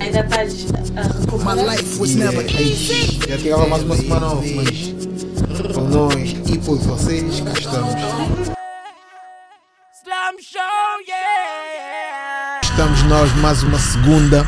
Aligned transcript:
Ainda 0.00 0.20
estás 0.20 0.66
a 0.96 1.02
My 1.02 1.54
recuperar? 1.54 1.66
life 1.66 1.98
was 2.00 2.14
never 2.14 2.44
easy. 2.60 3.18
Já 3.28 3.36
tirava 3.38 3.66
mais 3.66 3.82
uma 3.82 3.96
semana 3.96 4.26
off, 4.28 4.54
mas 4.54 4.94
por 5.72 5.88
nós 5.90 6.30
e 6.48 6.58
por 6.58 6.78
vocês, 6.78 7.40
cá 7.40 7.52
estamos. 7.52 7.92
Slam 10.00 10.36
show, 10.40 10.60
yeah. 11.08 12.60
Estamos 12.62 13.02
nós 13.04 13.32
mais 13.38 13.62
uma 13.64 13.78
segunda, 13.78 14.46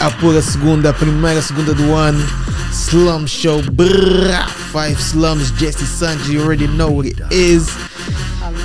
a 0.00 0.10
pura 0.12 0.40
segunda, 0.40 0.90
a 0.90 0.92
primeira 0.94 1.42
segunda 1.42 1.74
do 1.74 1.94
ano. 1.94 2.24
Slum 2.72 3.26
Show, 3.26 3.62
brrr, 3.70 4.48
Five 4.72 5.00
Slums, 5.00 5.52
Jesse 5.58 5.86
Santos, 5.86 6.28
you 6.28 6.42
already 6.42 6.66
know 6.66 6.90
what 6.90 7.06
it 7.06 7.20
is. 7.30 7.68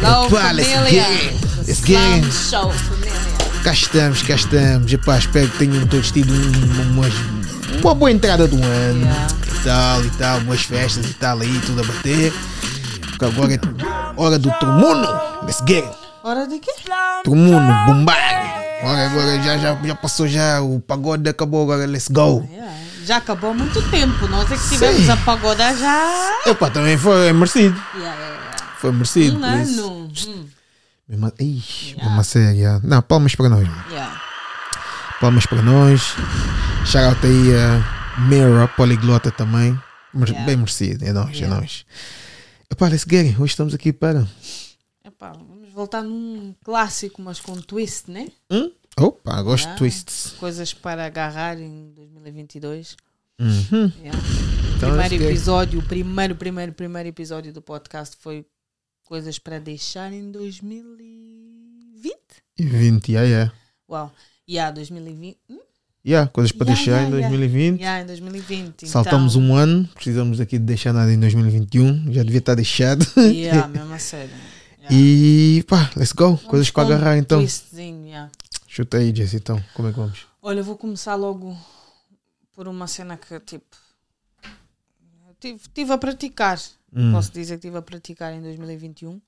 Hello, 0.01 0.27
let's 0.27 0.67
família. 0.67 0.89
get 0.89 1.25
it. 1.25 1.33
Let's 1.67 1.81
get 1.81 1.99
Slam 1.99 2.23
it. 2.23 2.31
Show. 2.33 3.38
Cá 3.63 3.73
estamos, 3.73 4.21
cá 4.23 4.35
estamos. 4.35 4.91
Epá, 4.91 5.17
espero 5.17 5.47
que 5.49 5.57
tenham 5.57 5.85
todos 5.87 6.11
tido 6.11 6.33
um- 6.33 6.91
umas- 6.93 7.13
uma 7.83 7.93
boa 7.93 8.11
entrada 8.11 8.47
do 8.47 8.55
ano 8.55 9.01
Yeah. 9.01 9.27
e 9.47 9.63
tal, 9.63 10.05
e 10.05 10.09
tal, 10.11 10.39
boas 10.41 10.61
festas 10.61 11.05
e 11.09 11.13
tal, 11.15 11.39
aí 11.39 11.59
tudo 11.65 11.81
a 11.81 11.83
bater. 11.85 12.33
Porque 13.09 13.25
agora 13.25 13.53
é 13.53 13.59
hora 14.15 14.39
do 14.39 14.49
Tumuno. 14.59 15.07
Let's 15.43 15.61
get 15.67 15.83
it. 15.85 15.97
Hora 16.23 16.47
de 16.47 16.59
quê? 16.59 16.71
Tumuno, 17.23 17.73
bombar. 17.85 18.15
Agora, 18.81 19.05
agora 19.07 19.43
já, 19.43 19.57
já, 19.57 19.77
já 19.83 19.95
passou 19.95 20.27
já, 20.27 20.61
o 20.61 20.79
pagode 20.79 21.27
acabou, 21.29 21.63
agora 21.63 21.85
let's 21.85 22.07
go. 22.09 22.47
Yeah, 22.49 22.73
Já 23.05 23.17
acabou 23.17 23.51
há 23.51 23.53
muito 23.53 23.81
tempo. 23.89 24.27
Nós 24.27 24.49
é 24.51 24.55
que 24.55 24.69
tivemos 24.69 25.01
Sim. 25.03 25.11
a 25.11 25.17
pagoda 25.17 25.75
já. 25.75 26.31
Epá, 26.45 26.69
também 26.69 26.97
foi 26.97 27.33
merecido. 27.33 27.75
Yeah. 27.97 28.17
Foi 28.79 28.91
merecido. 28.91 29.37
Um 29.37 29.43
ano. 29.43 30.11
Hum, 30.27 30.45
Mesmo, 31.09 31.33
ixi, 31.39 31.95
mesmo 31.97 32.19
a 32.19 32.23
sério. 32.23 32.55
yeah. 32.59 32.81
Não, 32.87 33.01
palmas 33.01 33.33
para 33.35 33.49
nós. 33.49 33.67
yeah. 33.89 34.21
Palmas 35.19 35.45
para 35.47 35.61
nós. 35.61 36.01
Shout 36.85 36.97
out 37.15 37.25
aí 37.25 37.55
a 37.55 38.21
Mira, 38.27 38.67
poliglota 38.67 39.31
também. 39.31 39.77
Yeah. 40.15 40.45
Bem 40.45 40.57
merecido, 40.57 41.03
é 41.05 41.11
nós, 41.13 41.35
Yeah. 41.35 41.55
é 41.57 41.59
nós. 41.61 41.85
Epá, 42.69 42.87
let's 42.87 43.05
get 43.09 43.25
it. 43.27 43.41
Hoje 43.41 43.51
estamos 43.53 43.73
aqui 43.73 43.91
para. 43.91 44.27
Epá, 45.03 45.31
vamos 45.31 45.73
voltar 45.73 46.03
num 46.03 46.53
clássico, 46.63 47.21
mas 47.21 47.39
com 47.39 47.53
twist, 47.59 48.09
né? 48.11 48.27
Hum? 48.51 48.71
Opa, 48.97 49.41
gosto 49.41 49.63
Yeah. 49.63 49.73
de 49.73 49.77
twists. 49.79 50.31
Coisas 50.39 50.73
para 50.73 51.05
agarrar 51.05 51.57
em 51.59 51.91
2022. 51.95 52.95
Uhum. 53.39 53.91
Yeah. 53.99 54.19
Então, 54.77 54.89
primeiro 54.91 55.23
episódio, 55.25 55.79
o 55.79 55.83
primeiro, 55.83 56.35
primeiro, 56.35 56.71
primeiro 56.73 57.09
episódio 57.09 57.51
do 57.53 57.61
podcast 57.61 58.15
foi 58.19 58.45
coisas 59.09 59.39
para 59.39 59.57
deixar 59.59 60.13
em 60.13 60.31
2020. 60.31 62.15
E 62.59 62.63
20, 62.63 63.09
yeah, 63.11 63.27
yeah. 63.27 63.51
Uau. 63.89 64.13
Yeah, 64.47 64.71
2020. 64.71 65.35
Hum? 65.49 65.57
Yeah, 66.05 66.29
coisas 66.29 66.51
para 66.51 66.67
Yeah, 66.67 66.77
deixar 66.77 66.91
yeah, 67.01 67.09
em 67.09 67.13
yeah. 67.15 67.29
2020. 67.29 67.79
Yeah, 67.81 68.03
em 68.03 68.05
2020. 68.05 68.87
Saltamos 68.87 69.35
então, 69.35 69.47
um 69.47 69.55
ano, 69.55 69.89
precisamos 69.95 70.39
aqui 70.39 70.59
de 70.59 70.65
deixar 70.65 70.93
nada 70.93 71.11
em 71.11 71.19
2021. 71.19 72.13
Já 72.13 72.21
devia 72.21 72.37
estar 72.37 72.53
deixado. 72.53 73.03
Yeah, 73.17 73.67
mesmo 73.73 73.91
a 73.91 73.97
sério. 73.97 74.29
Yeah. 74.77 74.95
E 74.95 75.63
pá, 75.67 75.89
let's 75.97 76.13
go. 76.13 76.37
Coisas 76.37 76.69
para 76.69 76.83
um 76.83 76.85
agarrar 76.85 77.17
então. 77.17 77.43
yeah. 77.73 78.29
Chuta 78.67 78.97
aí, 78.97 79.11
Jesse, 79.13 79.37
então. 79.37 79.59
Como 79.73 79.87
é 79.87 79.91
que 79.91 79.97
vamos? 79.97 80.27
Olha, 80.39 80.59
eu 80.59 80.63
vou 80.63 80.77
começar 80.77 81.15
logo 81.15 81.57
por 82.53 82.67
uma 82.67 82.85
cena 82.85 83.17
que, 83.17 83.39
tipo, 83.39 83.75
tive, 85.39 85.61
tive 85.73 85.93
a 85.93 85.97
praticar. 85.97 86.59
Hum. 86.93 87.11
Posso 87.11 87.31
dizer 87.31 87.53
que 87.59 87.67
estive 87.67 87.77
a 87.77 87.81
praticar 87.81 88.33
em 88.33 88.41
2021. 88.41 89.21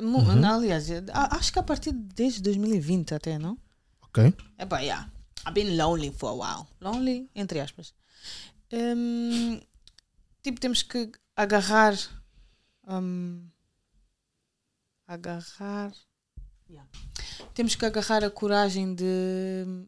Mu- 0.00 0.18
Uhum. 0.18 0.44
Aliás, 0.44 0.88
a- 1.12 1.36
acho 1.36 1.52
que 1.52 1.58
a 1.58 1.62
partir 1.62 1.92
desde 1.92 2.40
2020 2.42 3.14
até, 3.14 3.38
não? 3.38 3.58
Ok. 4.02 4.34
É 4.58 4.64
pá, 4.66 4.80
yeah. 4.80 5.10
I've 5.46 5.52
been 5.54 5.76
lonely 5.76 6.10
for 6.12 6.30
a 6.30 6.32
while. 6.34 6.66
Lonely, 6.80 7.28
entre 7.34 7.60
aspas. 7.60 7.92
Hum, 8.72 9.60
tipo, 10.42 10.60
temos 10.60 10.82
que 10.82 11.10
agarrar. 11.36 11.94
hum, 12.86 13.48
agarrar. 15.06 15.92
Yeah. 16.68 16.88
Temos 17.54 17.74
que 17.74 17.84
agarrar 17.84 18.24
a 18.24 18.30
coragem 18.30 18.94
de 18.94 19.86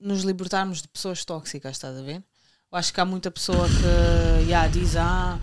nos 0.00 0.22
libertarmos 0.24 0.82
de 0.82 0.88
pessoas 0.88 1.24
tóxicas, 1.24 1.72
estás 1.76 1.96
a 1.96 2.02
ver? 2.02 2.24
Eu 2.70 2.78
acho 2.78 2.92
que 2.92 3.00
há 3.00 3.04
muita 3.04 3.30
pessoa 3.30 3.66
que 3.68 4.44
yeah, 4.46 4.68
diz: 4.68 4.96
Ah, 4.96 5.38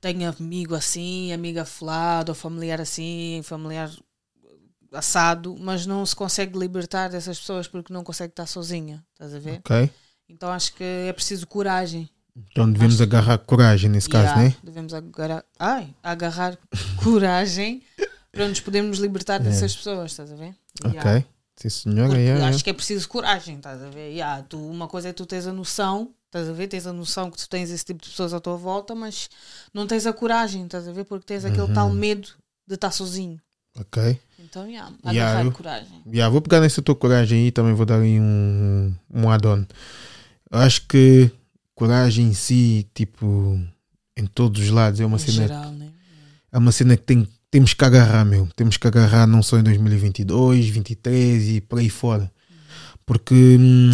tenho 0.00 0.28
amigo 0.28 0.74
assim, 0.74 1.32
amiga 1.32 1.64
fulado, 1.64 2.30
ou 2.30 2.34
familiar 2.34 2.80
assim, 2.80 3.40
familiar 3.44 3.90
assado, 4.92 5.56
mas 5.58 5.86
não 5.86 6.04
se 6.06 6.14
consegue 6.14 6.58
libertar 6.58 7.08
dessas 7.08 7.38
pessoas 7.38 7.68
porque 7.68 7.92
não 7.92 8.04
consegue 8.04 8.32
estar 8.32 8.46
sozinha, 8.46 9.04
estás 9.12 9.34
a 9.34 9.38
ver? 9.38 9.58
Ok. 9.58 9.90
Então 10.28 10.50
acho 10.50 10.74
que 10.74 10.84
é 10.84 11.12
preciso 11.12 11.46
coragem. 11.46 12.08
Então 12.50 12.70
devemos 12.70 13.00
agarrar 13.00 13.38
coragem 13.38 13.88
nesse 13.88 14.08
caso, 14.08 14.24
Yeah, 14.24 14.42
né? 14.42 14.56
Devemos 14.62 14.92
agarrar, 14.92 15.44
ai, 15.58 15.94
agarrar 16.02 16.58
coragem 17.02 17.82
para 18.30 18.48
nos 18.48 18.60
podermos 18.60 18.98
libertar 18.98 19.38
dessas 19.38 19.74
pessoas, 19.74 20.10
estás 20.10 20.30
a 20.30 20.36
ver? 20.36 20.54
Yeah. 20.84 21.10
Ok. 21.10 21.24
Sim, 21.56 21.68
senhora. 21.70 22.18
Yeah, 22.18 22.40
acho 22.40 22.50
yeah. 22.50 22.64
que 22.64 22.70
é 22.70 22.72
preciso 22.74 23.08
coragem, 23.08 23.56
estás 23.56 23.82
a 23.82 23.88
ver? 23.88 24.10
Yeah, 24.10 24.42
tu, 24.42 24.58
uma 24.58 24.86
coisa 24.86 25.08
é 25.08 25.12
tu 25.14 25.24
tens 25.24 25.46
a 25.46 25.52
noção, 25.52 26.14
estás 26.26 26.48
a 26.48 26.52
ver? 26.52 26.68
Tens 26.68 26.86
a 26.86 26.92
noção 26.92 27.30
que 27.30 27.38
tu 27.38 27.48
tens 27.48 27.70
esse 27.70 27.84
tipo 27.84 28.02
de 28.02 28.08
pessoas 28.10 28.32
à 28.34 28.40
tua 28.40 28.56
volta, 28.56 28.94
mas 28.94 29.28
não 29.72 29.86
tens 29.86 30.06
a 30.06 30.12
coragem, 30.12 30.64
estás 30.64 30.86
a 30.86 30.92
ver? 30.92 31.04
Porque 31.04 31.24
tens 31.26 31.44
aquele 31.44 31.72
tal 31.72 31.90
medo 31.90 32.28
de 32.66 32.74
estar 32.74 32.90
sozinho. 32.90 33.40
Ok. 33.78 34.18
Então, 34.38 34.66
yeah, 34.66 34.90
Yeah, 35.04 35.30
agarrar 35.30 35.44
eu- 35.44 35.52
coragem. 35.52 36.02
Yeah, 36.06 36.30
vou 36.32 36.40
pegar 36.40 36.60
nessa 36.60 36.80
tua 36.80 36.94
coragem 36.94 37.46
e 37.46 37.50
também 37.52 37.74
vou 37.74 37.84
dar 37.86 38.00
aí 38.00 38.18
um, 38.20 38.94
um 39.12 39.30
add-on. 39.30 39.64
Acho 40.50 40.86
que 40.86 41.30
coragem 41.74 42.26
em 42.28 42.32
si, 42.34 42.88
tipo, 42.94 43.60
em 44.16 44.26
todos 44.26 44.62
os 44.62 44.70
lados, 44.70 44.98
é 45.00 45.04
uma 45.06 45.16
Em 45.16 45.20
cena, 45.20 45.46
geral, 45.48 45.70
né? 45.72 45.90
é 46.52 46.56
uma 46.58 46.72
cena 46.72 46.96
que 46.96 47.02
tem, 47.02 47.28
temos 47.50 47.74
que 47.74 47.84
agarrar, 47.84 48.24
meu. 48.24 48.48
Temos 48.56 48.76
que 48.78 48.86
agarrar 48.86 49.26
não 49.26 49.42
só 49.42 49.58
em 49.58 49.62
2022, 49.62 50.58
2023 50.60 51.48
e 51.56 51.60
por 51.60 51.78
aí 51.78 51.90
fora. 51.90 52.30
Porque 53.04 53.34
hum, 53.60 53.90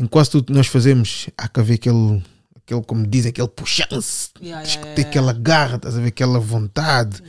em 0.00 0.06
quase 0.06 0.30
tudo 0.30 0.46
que 0.46 0.52
nós 0.54 0.66
fazemos, 0.66 1.28
há 1.36 1.46
que 1.46 1.60
haver 1.60 1.74
aquele, 1.74 2.22
aquele 2.56 2.82
como 2.82 3.06
dizem, 3.06 3.28
aquele 3.28 3.48
puxance. 3.48 4.30
Yeah, 4.40 4.66
yeah, 4.66 4.80
que 4.80 4.94
ter 4.94 5.02
yeah, 5.02 5.10
aquela 5.10 5.32
garra, 5.34 5.76
estás 5.76 5.94
a 5.94 6.00
ver 6.00 6.08
aquela 6.08 6.40
vontade. 6.40 7.22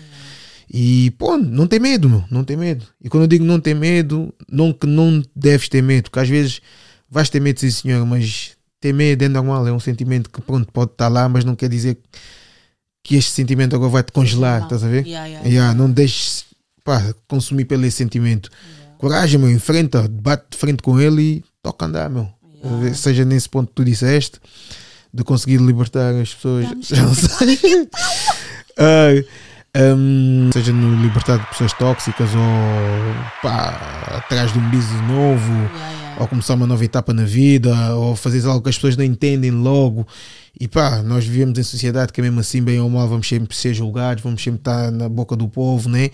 E 0.74 1.12
pô, 1.20 1.38
não 1.38 1.68
tem 1.68 1.81
medo, 1.81 2.10
meu, 2.10 2.24
não 2.31 2.46
tem 2.46 2.56
medo. 2.56 2.86
E 3.02 3.10
quando 3.10 3.24
eu 3.24 3.28
digo 3.28 3.44
não 3.44 3.60
tem 3.60 3.76
medo, 3.76 4.34
não 4.50 4.72
que 4.72 4.88
não 4.88 5.22
deves 5.36 5.68
ter 5.68 5.84
medo, 5.84 6.04
porque 6.04 6.20
às 6.20 6.30
vezes 6.30 6.62
vais 7.10 7.30
ter 7.30 7.42
medo, 7.42 7.60
sim 7.60 7.70
senhor, 7.70 8.06
mas 8.06 8.52
ter 8.80 8.94
medo 8.94 9.22
é 9.22 9.28
normal, 9.28 9.68
é 9.68 9.74
um 9.74 9.80
sentimento 9.80 10.30
que 10.30 10.40
pronto, 10.40 10.72
pode 10.72 10.92
estar 10.92 11.10
lá, 11.10 11.28
mas 11.28 11.44
não 11.44 11.58
quer 11.58 11.68
dizer 11.68 11.98
que 13.04 13.18
este 13.18 13.31
sentimento 13.31 13.76
agora 13.76 13.92
vai 13.92 14.04
te 14.04 14.14
congelar, 14.14 14.64
estás 14.64 14.81
a 14.81 14.88
ver? 14.88 15.06
Yeah, 15.06 15.28
yeah, 15.28 15.50
Yeah, 15.50 15.74
não 15.74 15.92
deixes 15.92 16.46
pá, 16.86 17.14
consumir 17.28 17.66
pelo 17.66 17.86
esse 17.86 17.98
sentimento. 17.98 18.50
Coragem, 18.98 19.38
meu, 19.38 19.52
enfrenta, 19.52 20.08
bate 20.08 20.46
de 20.52 20.58
frente 20.58 20.81
com 20.81 21.02
ele 21.02 21.22
e 21.22 21.44
toca 21.62 21.86
andar, 21.86 22.10
meu. 22.10 22.30
Yeah. 22.64 22.94
Seja 22.94 23.26
nesse 23.26 23.50
ponto 23.50 23.70
que 23.70 23.76
tu 23.76 23.84
disseste, 23.84 24.40
de 25.14 25.24
conseguir 25.24 25.58
libertar 25.58 26.14
as 26.16 26.34
pessoas. 26.34 26.66
Já 26.82 27.04
não 27.04 27.16
sei. 27.16 27.90
Hum, 29.78 30.50
seja 30.52 30.74
no 30.74 31.02
libertar 31.02 31.38
de 31.38 31.48
pessoas 31.48 31.72
tóxicas 31.72 32.30
ou 32.36 32.42
pá, 33.42 33.70
atrás 34.18 34.52
de 34.52 34.59
um 34.59 34.70
business 34.70 35.02
novo 35.08 35.50
Yeah, 35.50 35.92
yeah. 35.92 36.22
ou 36.22 36.28
começar 36.28 36.56
uma 36.56 36.68
nova 36.68 36.84
etapa 36.84 37.14
na 37.14 37.24
vida, 37.24 37.96
ou 37.96 38.14
fazer 38.18 38.46
algo 38.46 38.62
que 38.62 38.70
as 38.70 38.76
pessoas 38.76 38.98
não 38.98 39.06
entendem 39.06 39.50
logo. 39.52 40.06
E 40.60 40.68
pá, 40.68 41.02
nós 41.02 41.24
vivemos 41.26 41.58
em 41.58 41.64
sociedade 41.64 42.12
que 42.12 42.22
mesmo 42.22 42.42
assim, 42.42 42.62
bem 42.62 42.81
ou 42.81 42.90
mal, 42.90 43.08
vamos 43.08 43.26
sempre 43.30 43.56
ser 43.56 43.74
julgados, 43.74 44.22
vamos 44.22 44.44
sempre 44.44 44.60
estar 44.60 44.92
na 44.92 45.08
boca 45.08 45.38
do 45.38 45.48
povo, 45.48 45.88
né? 45.88 46.10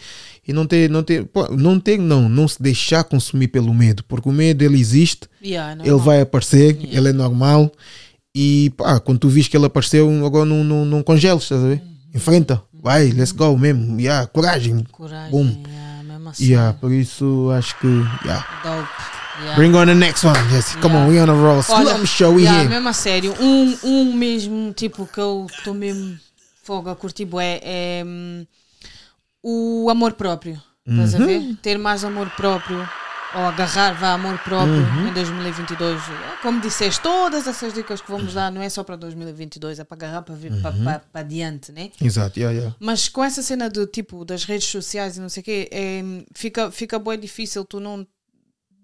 E 0.48 0.54
não 0.54 0.68
ter, 0.68 0.88
não 0.88 1.02
ter, 1.02 1.26
pô, 1.26 1.48
não 1.50 1.80
ter, 1.80 1.98
não, 1.98 2.30
não 2.30 2.48
se 2.48 2.62
deixar 2.62 3.04
consumir 3.06 3.48
pelo 3.48 3.74
medo, 3.74 4.04
porque 4.04 4.30
o 4.30 4.32
medo 4.32 4.64
ele 4.64 4.80
existe, 4.80 5.28
Yeah, 5.44 5.72
ele 5.74 5.90
normal. 5.90 6.00
vai 6.06 6.22
aparecer, 6.22 6.78
ele 6.92 7.10
é 7.10 7.14
normal. 7.14 7.72
E 8.36 8.72
pá, 8.78 9.00
quando 9.00 9.18
tu 9.18 9.30
viste 9.30 9.50
que 9.50 9.58
ele 9.58 9.66
apareceu, 9.66 10.08
agora 10.24 10.46
não, 10.46 10.64
não, 10.64 10.86
não 10.86 11.02
congeles, 11.02 11.42
estás 11.42 11.64
a 11.64 11.68
ver? 11.70 11.82
Uhum. 12.18 12.22
Enfrenta, 12.22 12.64
vai, 12.74 13.12
let's 13.12 13.32
go 13.32 13.58
mesmo, 13.58 14.00
yeah, 14.00 14.28
coragem. 14.28 14.84
Coragem, 14.92 15.32
Boom. 15.32 15.64
yeah, 15.68 16.04
mesmo 16.04 16.30
assim. 16.30 16.46
Yeah, 16.52 16.78
por 16.80 16.92
isso 16.92 17.50
acho 17.58 17.78
que, 17.80 17.88
yeah. 18.26 18.46
Dope. 18.64 18.88
Yeah. 19.40 19.56
Bring 19.56 19.76
on 19.76 19.86
the 19.86 19.94
next 19.94 20.24
one, 20.26 20.36
Jesse. 20.50 20.78
Come 20.80 20.96
on, 20.96 21.08
we 21.10 21.20
on 21.22 21.30
a 21.30 21.34
roll. 21.34 21.62
Olha, 21.70 21.92
Slum 21.92 22.06
show, 22.08 22.32
we 22.34 22.42
yeah, 22.44 22.58
here. 22.62 22.70
mesmo 22.70 22.90
a 22.90 22.94
sério, 22.94 23.36
um, 23.40 23.78
um 23.84 24.14
mesmo 24.14 24.74
tipo 24.74 25.06
que 25.06 25.20
eu 25.20 25.46
estou 25.48 25.76
mesmo 25.76 26.18
fogo 26.64 26.90
a 26.90 26.96
curtir 26.96 27.26
bué, 27.26 27.60
é 27.64 28.04
hum, 28.06 28.46
o 29.44 29.90
amor 29.92 30.14
próprio. 30.14 30.60
Estás 30.88 31.14
Uhum. 31.14 31.22
a 31.24 31.26
ver? 31.28 31.56
Ter 31.62 31.78
mais 31.78 32.04
amor 32.04 32.30
próprio 32.32 32.88
ou 33.36 33.42
agarrar 33.42 33.94
vá 33.94 34.14
amor 34.14 34.38
próprio 34.40 34.74
Uhum. 34.78 35.08
em 35.10 35.14
2022. 35.14 36.02
É, 36.02 36.42
Como 36.42 36.62
disseste, 36.62 37.02
todas 37.02 37.46
essas 37.48 37.74
dicas 37.74 38.00
que 38.02 38.10
vamos 38.10 38.34
dar 38.34 38.52
não 38.52 38.62
é 38.62 38.70
só 38.70 38.84
para 38.84 38.96
2022, 38.96 39.80
é 39.80 39.84
para 39.84 39.96
agarrar 39.98 40.22
para 40.22 40.36
vir 40.36 40.62
para, 40.62 40.72
Uhum. 40.76 40.84
para, 40.84 41.00
para 41.00 41.22
adiante, 41.22 41.72
né? 41.72 41.90
Exato, 42.02 42.40
yeah, 42.40 42.56
yeah. 42.58 42.76
Mas 42.80 43.10
com 43.10 43.24
essa 43.24 43.42
cena 43.42 43.70
do 43.70 43.86
tipo 43.86 44.24
das 44.26 44.44
redes 44.44 44.68
sociais 44.68 45.18
e 45.18 45.20
não 45.20 45.30
sei 45.30 45.42
o 45.42 45.44
quê, 45.44 45.70
é, 45.72 46.02
fica, 46.34 46.72
fica 46.72 46.98
bem 47.00 47.20
difícil 47.20 47.64
tu 47.66 47.80
não 47.80 48.06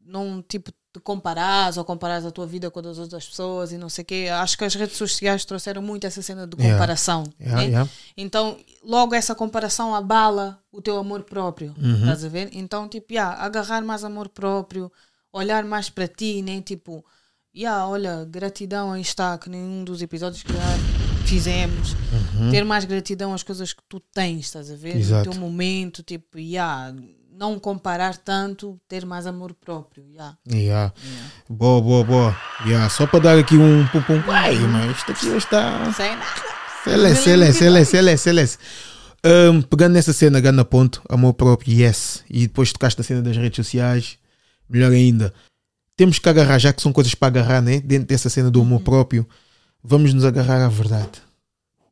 não 0.06 0.42
tipo 0.46 0.72
te 0.94 1.00
comparares 1.00 1.78
ou 1.78 1.84
comparares 1.84 2.24
a 2.24 2.30
tua 2.30 2.46
vida 2.46 2.70
com 2.70 2.78
a 2.78 2.84
das 2.84 3.00
outras 3.00 3.26
pessoas 3.28 3.72
e 3.72 3.78
não 3.78 3.90
sei 3.90 4.04
o 4.04 4.06
quê. 4.06 4.30
Acho 4.32 4.56
que 4.56 4.64
as 4.64 4.76
redes 4.76 4.96
sociais 4.96 5.44
trouxeram 5.44 5.82
muito 5.82 6.06
essa 6.06 6.22
cena 6.22 6.46
de 6.46 6.56
comparação. 6.56 7.24
Yeah, 7.40 7.62
né? 7.62 7.68
yeah. 7.68 7.90
Então, 8.16 8.58
logo 8.84 9.16
essa 9.16 9.34
comparação 9.34 9.96
abala 9.96 10.60
o 10.72 10.82
teu 10.82 10.98
amor 11.00 11.24
próprio. 11.24 11.74
Uhum. 11.82 12.02
Estás 12.02 12.24
a 12.24 12.30
ver? 12.30 12.50
Então, 12.54 12.88
tipo, 12.88 13.12
yeah, 13.12 13.44
agarrar 13.44 13.82
mais 13.82 14.04
amor 14.04 14.30
próprio, 14.30 14.92
olhar 15.32 15.64
mais 15.64 15.90
para 15.90 16.08
ti, 16.08 16.44
né? 16.44 16.62
Tipo, 16.62 17.04
yeah, 17.56 17.88
olha, 17.88 18.24
gratidão 18.26 18.92
aí 18.92 19.02
está, 19.02 19.36
que 19.40 19.50
nenhum 19.50 19.84
dos 19.84 20.00
episódios 20.00 20.44
que 20.44 20.54
já 20.54 21.26
fizemos. 21.26 21.96
Ter 22.52 22.64
mais 22.64 22.86
gratidão 22.86 23.34
às 23.34 23.42
coisas 23.42 23.74
que 23.74 23.82
tu 23.90 24.00
tens, 24.00 24.46
estás 24.46 24.70
a 24.70 24.76
ver? 24.76 24.94
Uhum. 24.94 25.00
Exato. 25.00 25.26
No 25.26 25.32
teu 25.32 25.42
momento, 25.42 26.04
tipo, 26.04 26.38
yeah, 26.38 26.94
não 27.44 27.60
comparar 27.60 28.16
tanto, 28.16 28.80
ter 28.88 29.06
mais 29.06 29.28
amor 29.28 29.54
próprio. 29.54 30.06
Yeah. 30.10 30.38
Yeah. 30.50 30.94
Boa, 31.50 31.82
boa, 31.82 32.04
boa. 32.06 32.38
Yeah. 32.66 32.90
Só 32.90 33.06
para 33.06 33.20
dar 33.20 33.38
aqui 33.38 33.58
um 33.58 33.86
pum 33.88 34.02
pum. 34.02 34.32
Ai, 34.32 34.56
mas 34.60 34.98
isto 34.98 35.12
aqui 35.12 35.28
hoje 35.28 35.40
está. 35.40 35.92
Sem 35.92 36.16
nada. 36.16 36.42
Celeste, 36.86 37.24
celeste, 37.24 37.60
celeste, 37.60 37.92
celeste, 37.92 38.24
celeste. 38.24 38.58
Um, 39.26 39.62
pegando 39.62 39.94
nessa 39.94 40.14
cena, 40.14 40.40
gana 40.40 40.64
ponto, 40.64 41.02
amor 41.10 41.34
próprio, 41.34 41.74
yes. 41.74 42.24
E 42.30 42.48
depois 42.48 42.72
tocaste 42.72 43.00
na 43.00 43.04
cena 43.04 43.22
das 43.22 43.36
redes 43.36 43.58
sociais, 43.58 44.18
melhor 44.70 44.92
ainda. 44.92 45.34
Temos 45.98 46.20
que 46.20 46.30
agarrar, 46.30 46.60
já 46.60 46.72
que 46.72 46.82
são 46.82 46.94
coisas 46.94 47.14
para 47.14 47.28
agarrar, 47.28 47.62
né? 47.62 47.82
Dentro 47.82 48.08
dessa 48.08 48.30
cena 48.30 48.50
do 48.50 48.62
amor 48.62 48.82
próprio, 48.82 49.28
vamos 49.84 50.14
nos 50.14 50.24
agarrar 50.24 50.66
à 50.66 50.70
verdade. 50.70 51.22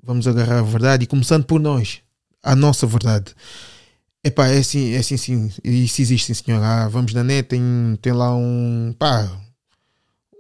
Vamos 0.02 0.28
agarrar 0.28 0.60
à 0.60 0.64
verdade 0.64 1.04
e 1.04 1.08
começando 1.08 1.44
por 1.44 1.60
nós, 1.60 2.00
a 2.42 2.56
nossa 2.56 2.88
verdade. 2.88 3.34
Epá, 4.24 4.48
é 4.48 4.60
assim, 4.60 4.94
é 4.94 5.00
assim, 5.00 5.18
sim. 5.18 5.52
Isso 5.64 6.02
existe, 6.02 6.34
sim, 6.34 6.44
senhor. 6.46 6.62
Ah, 6.64 6.88
vamos 6.88 7.14
na 7.14 7.24
net, 7.24 7.50
tem, 7.50 7.62
tem 8.02 8.14
lá 8.14 8.36
um. 8.36 8.94
Pá, 8.98 9.30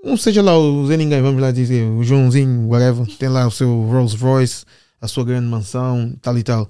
um 0.03 0.17
seja 0.17 0.41
lá 0.41 0.57
o 0.57 0.87
Zé 0.87 0.97
Ninguém, 0.97 1.21
vamos 1.21 1.41
lá 1.41 1.51
dizer, 1.51 1.83
o 1.83 2.03
Joãozinho, 2.03 2.67
whatever, 2.67 3.05
tem 3.17 3.29
lá 3.29 3.45
o 3.47 3.51
seu 3.51 3.83
Rolls 3.83 4.17
Royce, 4.17 4.65
a 4.99 5.07
sua 5.07 5.23
grande 5.23 5.47
mansão, 5.47 6.15
tal 6.21 6.37
e 6.37 6.43
tal. 6.43 6.69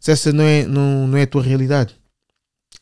Se 0.00 0.10
essa 0.10 0.32
não 0.32 0.44
é, 0.44 0.66
não, 0.66 1.06
não 1.06 1.16
é 1.16 1.22
a 1.22 1.26
tua 1.26 1.42
realidade, 1.42 1.94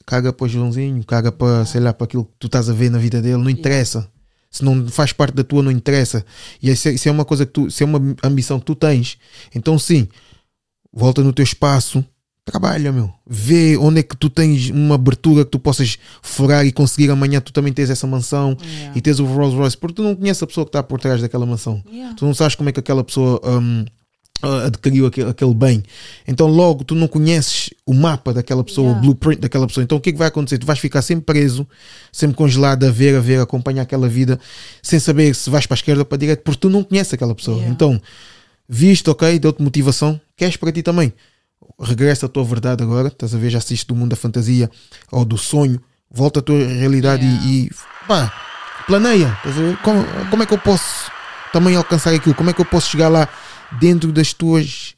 caga 0.07 0.33
para 0.33 0.45
o 0.47 0.49
Joãozinho, 0.49 1.05
caga 1.05 1.31
para, 1.31 1.67
sei 1.67 1.81
lá, 1.81 1.93
para 1.93 2.05
aquilo 2.05 2.25
que 2.25 2.33
tu 2.39 2.47
estás 2.47 2.71
a 2.71 2.73
ver 2.73 2.91
na 2.91 2.99
vida 2.99 3.21
dele, 3.21 3.37
não 3.37 3.51
interessa. 3.51 4.11
Se 4.51 4.65
não 4.65 4.89
faz 4.89 5.13
parte 5.13 5.35
da 5.35 5.45
tua, 5.45 5.63
não 5.63 5.71
interessa. 5.71 6.25
E 6.63 6.71
isso 6.71 6.89
é, 6.89 7.09
é 7.09 7.11
uma 7.13 7.25
coisa 7.25 7.47
que 7.47 7.53
tu, 7.53 7.71
se 7.71 7.83
é 7.83 7.87
uma 7.87 8.01
ambição 8.25 8.59
que 8.59 8.67
tu 8.67 8.75
tens, 8.75 9.19
então 9.55 9.79
sim, 9.79 10.09
volta 10.93 11.23
no 11.23 11.33
teu 11.33 11.45
espaço, 11.45 12.05
trabalha, 12.51 12.91
meu. 12.91 13.13
Vê 13.27 13.77
onde 13.77 14.01
é 14.01 14.03
que 14.03 14.17
tu 14.17 14.29
tens 14.29 14.71
uma 14.71 14.97
abertura 14.97 15.45
que 15.45 15.51
tu 15.51 15.59
possas 15.59 15.99
furar 16.23 16.67
e 16.67 16.73
conseguir 16.73 17.11
amanhã 17.11 17.41
tu 17.41 17.53
também 17.53 17.73
tens 17.73 17.91
essa 17.91 18.07
mansão 18.07 18.57
Yeah. 18.61 18.93
e 18.97 19.01
tens 19.01 19.21
o 19.21 19.25
Rolls 19.25 19.57
Royce, 19.57 19.77
porque 19.77 19.95
tu 19.95 20.03
não 20.03 20.15
conheces 20.17 20.43
a 20.43 20.47
pessoa 20.47 20.65
que 20.65 20.71
está 20.71 20.83
por 20.83 20.99
trás 21.01 21.21
daquela 21.21 21.47
mansão. 21.47 21.83
Yeah. 21.91 22.15
Tu 22.17 22.25
não 22.25 22.35
sabes 22.35 22.55
como 22.55 22.69
é 22.69 22.73
que 22.73 22.81
aquela 22.81 23.05
pessoa 23.05 23.41
hum, 23.45 23.85
ah, 24.43 24.67
adquiriu 24.67 25.07
aquele, 25.07 25.31
aquele 25.31 25.55
bem. 25.55 25.83
Então, 26.27 26.47
logo, 26.47 26.83
tu 26.83 26.95
não 26.95 27.07
conheces 27.07 27.71
o 27.87 27.93
mapa 27.93 28.33
daquela 28.33 28.65
pessoa, 28.65 28.89
Yeah. 28.89 28.99
o 29.01 29.03
blueprint 29.03 29.41
daquela 29.41 29.67
pessoa. 29.67 29.85
Então, 29.85 29.99
o 29.99 30.01
que 30.01 30.11
é 30.11 30.13
que 30.13 30.19
vai 30.19 30.29
acontecer? 30.29 30.59
Tu 30.59 30.67
vais 30.67 30.79
ficar 30.79 31.03
sempre 31.03 31.25
preso, 31.27 31.67
sempre 32.11 32.37
congelado 32.37 32.85
a 32.85 32.91
ver, 32.91 33.15
a 33.17 33.21
ver, 33.21 33.39
a 33.39 33.43
acompanhar 33.43 33.83
aquela 33.83 34.09
vida, 34.09 34.41
sem 34.83 34.99
saber 34.99 35.35
se 35.35 35.49
vais 35.51 35.67
para 35.67 35.75
a 35.75 35.79
esquerda 35.79 36.01
ou 36.03 36.07
para 36.07 36.17
a 36.17 36.19
direita, 36.19 36.43
porque 36.43 36.61
tu 36.61 36.71
não 36.71 36.83
conheces 36.83 37.13
aquela 37.15 37.35
pessoa. 37.35 37.63
Então, 37.67 38.01
viste, 38.69 39.09
ok, 39.11 39.39
deu-te 39.39 39.63
motivação, 39.63 40.21
queres 40.37 40.57
para 40.57 40.73
ti 40.73 40.83
também. 40.83 41.13
Regressa 41.79 42.27
à 42.27 42.29
tua 42.29 42.45
verdade 42.45 42.83
agora, 42.83 43.09
estás 43.09 43.35
a 43.35 43.39
ver, 43.39 43.51
já 43.51 43.59
assiste 43.59 43.87
do 43.87 43.95
mundo 43.95 44.11
da 44.11 44.17
fantasia 44.17 44.71
ou 45.11 45.25
do 45.25 45.39
sonho, 45.39 45.81
volta 46.11 46.41
à 46.41 46.43
tua 46.43 46.59
realidade 46.67 47.25
Yeah. 47.25 47.47
e, 47.47 47.67
e 47.67 47.71
pá, 48.07 48.33
planeia, 48.87 49.33
estás 49.39 49.57
a 49.57 49.61
ver? 49.61 49.77
Como, 49.79 50.05
como 50.31 50.43
é 50.43 50.47
que 50.47 50.55
eu 50.55 50.59
posso 50.59 51.11
também 51.53 51.75
alcançar 51.77 52.13
aquilo? 52.15 52.35
Como 52.35 52.51
é 52.51 52.53
que 52.53 52.61
eu 52.61 52.65
posso 52.67 52.91
chegar 52.91 53.09
lá 53.09 53.29
dentro 53.81 54.13
das 54.13 54.33
tuas, 54.35 54.95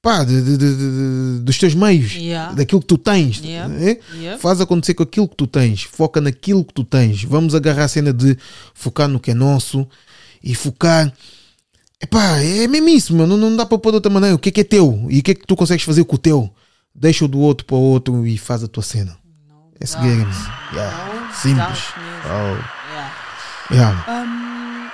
pá, 0.00 0.22
de- 0.24 0.42
de- 0.42 0.56
de- 0.56 0.76
de- 0.76 1.40
dos 1.42 1.58
teus 1.58 1.74
meios, 1.74 2.12
Yeah. 2.14 2.52
daquilo 2.54 2.80
que 2.80 2.86
tu 2.86 2.98
tens, 2.98 3.38
Yeah. 3.40 3.74
é? 3.74 3.98
Yeah. 4.14 4.38
Faz 4.40 4.60
acontecer 4.60 4.94
com 4.94 5.02
aquilo 5.02 5.28
que 5.28 5.36
tu 5.36 5.46
tens, 5.46 5.82
foca 5.82 6.20
naquilo 6.20 6.64
que 6.64 6.74
tu 6.74 6.84
tens. 6.84 7.24
Vamos 7.24 7.54
agarrar 7.54 7.84
a 7.84 7.88
cena 7.88 8.12
de 8.12 8.36
focar 8.74 9.08
no 9.08 9.18
que 9.18 9.30
é 9.30 9.34
nosso 9.34 9.86
e 10.42 10.54
focar. 10.54 11.12
Epá, 12.02 12.38
é 12.38 12.66
mesmo 12.66 12.88
isso, 12.88 13.14
meu. 13.14 13.26
Não, 13.26 13.36
não 13.36 13.56
dá 13.56 13.64
para 13.64 13.78
pôr 13.78 13.90
de 13.90 13.96
outra 13.96 14.10
maneira. 14.10 14.34
O 14.34 14.38
que 14.38 14.48
é 14.48 14.52
que 14.52 14.60
é 14.60 14.64
teu 14.64 15.06
e 15.08 15.20
o 15.20 15.22
que 15.22 15.30
é 15.30 15.34
que 15.34 15.46
tu 15.46 15.54
consegues 15.54 15.84
fazer 15.84 16.04
com 16.04 16.16
o 16.16 16.18
teu? 16.18 16.52
Deixa 16.92 17.24
o 17.24 17.28
do 17.28 17.38
outro 17.38 17.64
para 17.64 17.76
o 17.76 17.80
outro 17.80 18.26
e 18.26 18.36
faz 18.36 18.64
a 18.64 18.68
tua 18.68 18.82
cena. 18.82 19.16
É 19.80 19.84
esse 19.84 19.96
game. 19.98 20.26
Yeah. 20.72 21.14
Não 21.14 21.34
Simples. 21.34 21.56
dá. 21.56 21.74
Oh. 22.26 22.92
Yeah. 22.92 23.14
Yeah. 23.70 24.24
Hum, 24.24 24.90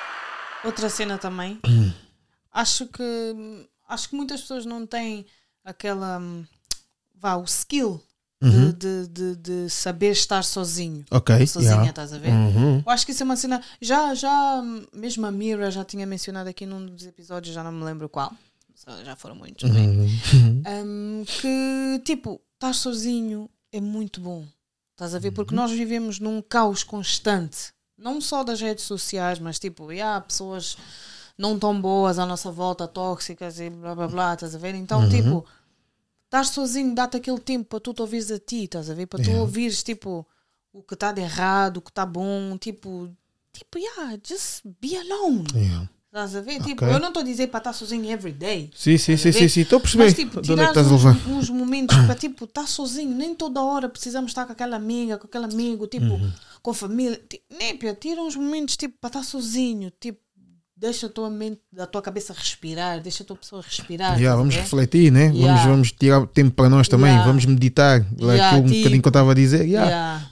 outra 0.64 0.88
cena 0.88 1.18
também. 1.18 1.58
Hum. 1.66 1.90
acho 2.52 2.86
que 2.86 3.66
acho 3.88 4.10
que 4.10 4.16
muitas 4.16 4.42
pessoas 4.42 4.66
não 4.66 4.86
têm 4.86 5.26
aquela 5.64 6.18
hum, 6.18 6.44
vá, 7.14 7.36
o 7.36 7.44
skill 7.44 8.00
Uhum. 8.40 8.70
de, 8.70 9.08
de, 9.08 9.08
de, 9.08 9.36
de 9.36 9.70
saber 9.70 10.12
estar 10.12 10.44
sozinho. 10.44 11.04
Ok. 11.10 11.46
Sozinha, 11.46 11.72
yeah. 11.72 11.90
estás 11.90 12.12
a 12.12 12.18
ver? 12.18 12.30
Uhum. 12.30 12.82
Eu 12.86 12.92
acho 12.92 13.04
que 13.04 13.10
isso 13.10 13.22
é 13.22 13.24
uma 13.24 13.36
cena. 13.36 13.60
Já, 13.80 14.14
já, 14.14 14.62
mesmo 14.94 15.26
a 15.26 15.32
Mira 15.32 15.70
já 15.70 15.84
tinha 15.84 16.06
mencionado 16.06 16.48
aqui 16.48 16.64
num 16.64 16.86
dos 16.86 17.04
episódios, 17.04 17.54
já 17.54 17.64
não 17.64 17.72
me 17.72 17.84
lembro 17.84 18.08
qual. 18.08 18.32
Já 19.04 19.16
foram 19.16 19.34
muitos, 19.34 19.68
bem. 19.70 19.88
Uhum. 19.88 20.62
Um, 20.68 21.24
que 21.24 22.02
tipo, 22.04 22.40
estar 22.54 22.72
sozinho 22.72 23.50
é 23.72 23.80
muito 23.80 24.20
bom. 24.20 24.46
Estás 24.92 25.14
a 25.14 25.18
ver? 25.18 25.32
Porque 25.32 25.54
nós 25.54 25.70
vivemos 25.70 26.18
num 26.18 26.40
caos 26.40 26.82
constante, 26.82 27.72
não 27.96 28.20
só 28.20 28.42
das 28.42 28.60
redes 28.60 28.84
sociais, 28.84 29.38
mas 29.38 29.58
tipo, 29.58 29.92
e 29.92 30.00
há 30.00 30.20
pessoas 30.20 30.76
não 31.36 31.58
tão 31.58 31.80
boas 31.80 32.18
à 32.18 32.26
nossa 32.26 32.50
volta, 32.50 32.88
tóxicas 32.88 33.60
e 33.60 33.70
blá 33.70 33.94
blá 33.94 34.08
blá, 34.08 34.34
estás 34.34 34.54
a 34.54 34.58
ver? 34.58 34.74
Então, 34.74 35.08
tipo, 35.08 35.44
estar 36.28 36.44
sozinho 36.44 36.94
dá-te 36.94 37.16
aquele 37.16 37.40
tempo 37.40 37.64
para 37.64 37.80
tu 37.80 37.92
te 37.94 38.02
ouvires 38.02 38.30
a 38.30 38.38
ti, 38.38 38.64
estás 38.64 38.90
a 38.90 38.94
ver? 38.94 39.06
Para 39.06 39.18
tu 39.22 39.26
Yeah. 39.30 39.40
ouvires 39.42 39.82
tipo 39.82 40.26
o 40.72 40.82
que 40.82 40.94
está 40.94 41.10
de 41.12 41.22
errado, 41.22 41.78
o 41.78 41.82
que 41.82 41.90
está 41.90 42.04
bom, 42.06 42.56
tipo, 42.58 43.10
tipo, 43.52 43.78
yeah, 43.78 44.16
just 44.22 44.62
be 44.80 44.96
alone. 44.96 45.44
Yeah. 45.54 45.90
Estás 46.06 46.36
a 46.36 46.40
ver? 46.40 46.62
Tipo, 46.62 46.84
Ok. 46.84 46.94
eu 46.94 46.98
não 47.00 47.08
estou 47.08 47.20
a 47.22 47.24
dizer 47.24 47.48
para 47.48 47.58
estar 47.58 47.72
sozinho 47.72 48.10
every 48.10 48.32
day. 48.32 48.70
Sim, 48.74 48.96
sim, 48.98 49.12
Estás 49.12 49.34
sim, 49.34 49.40
sim, 49.40 49.48
sim. 49.48 49.60
Estou 49.62 49.78
a 49.78 49.80
perceber 49.80 50.04
Mas 50.04 50.14
tipo, 50.14 50.38
é 50.38 50.42
tirar 50.42 50.68
estás 50.68 50.86
a 50.86 50.94
uns, 50.94 51.04
uns 51.26 51.50
momentos 51.50 51.96
para 51.96 52.14
tipo, 52.14 52.44
estar 52.44 52.66
sozinho, 52.68 53.14
nem 53.14 53.34
toda 53.34 53.62
hora 53.62 53.88
precisamos 53.88 54.30
estar 54.30 54.46
com 54.46 54.52
aquela 54.52 54.76
amiga, 54.76 55.18
com 55.18 55.26
aquele 55.26 55.44
amigo, 55.46 55.86
tipo, 55.86 56.06
Uhum. 56.06 56.32
com 56.62 56.70
a 56.70 56.74
família. 56.74 57.22
Népia, 57.50 57.94
tira 57.94 58.22
uns 58.22 58.36
momentos 58.36 58.76
tipo 58.76 58.96
para 59.00 59.08
estar 59.08 59.22
sozinho, 59.22 59.90
tipo, 59.98 60.20
deixa 60.80 61.06
a 61.06 61.08
tua 61.08 61.28
mente, 61.28 61.58
a 61.76 61.86
tua 61.86 62.00
cabeça 62.00 62.32
respirar, 62.32 63.00
deixa 63.02 63.22
a 63.24 63.26
tua 63.26 63.36
pessoa 63.36 63.60
respirar. 63.62 64.16
Yeah, 64.16 64.36
vamos 64.36 64.54
ver? 64.54 64.60
refletir, 64.60 65.10
né? 65.10 65.26
Vamos, 65.26 65.40
Yeah. 65.40 65.66
vamos 65.70 65.92
tirar 65.92 66.26
tempo 66.28 66.52
para 66.52 66.68
nós 66.68 66.86
também, 66.86 67.08
Yeah. 67.08 67.26
vamos 67.26 67.44
meditar. 67.46 68.06
Yeah, 68.18 68.46
aquilo 68.50 68.62
um 68.62 68.66
tipo- 68.66 68.78
bocadinho 68.78 69.02
que 69.02 69.08
eu 69.08 69.10
estava 69.10 69.32
a 69.32 69.34
dizer. 69.34 69.66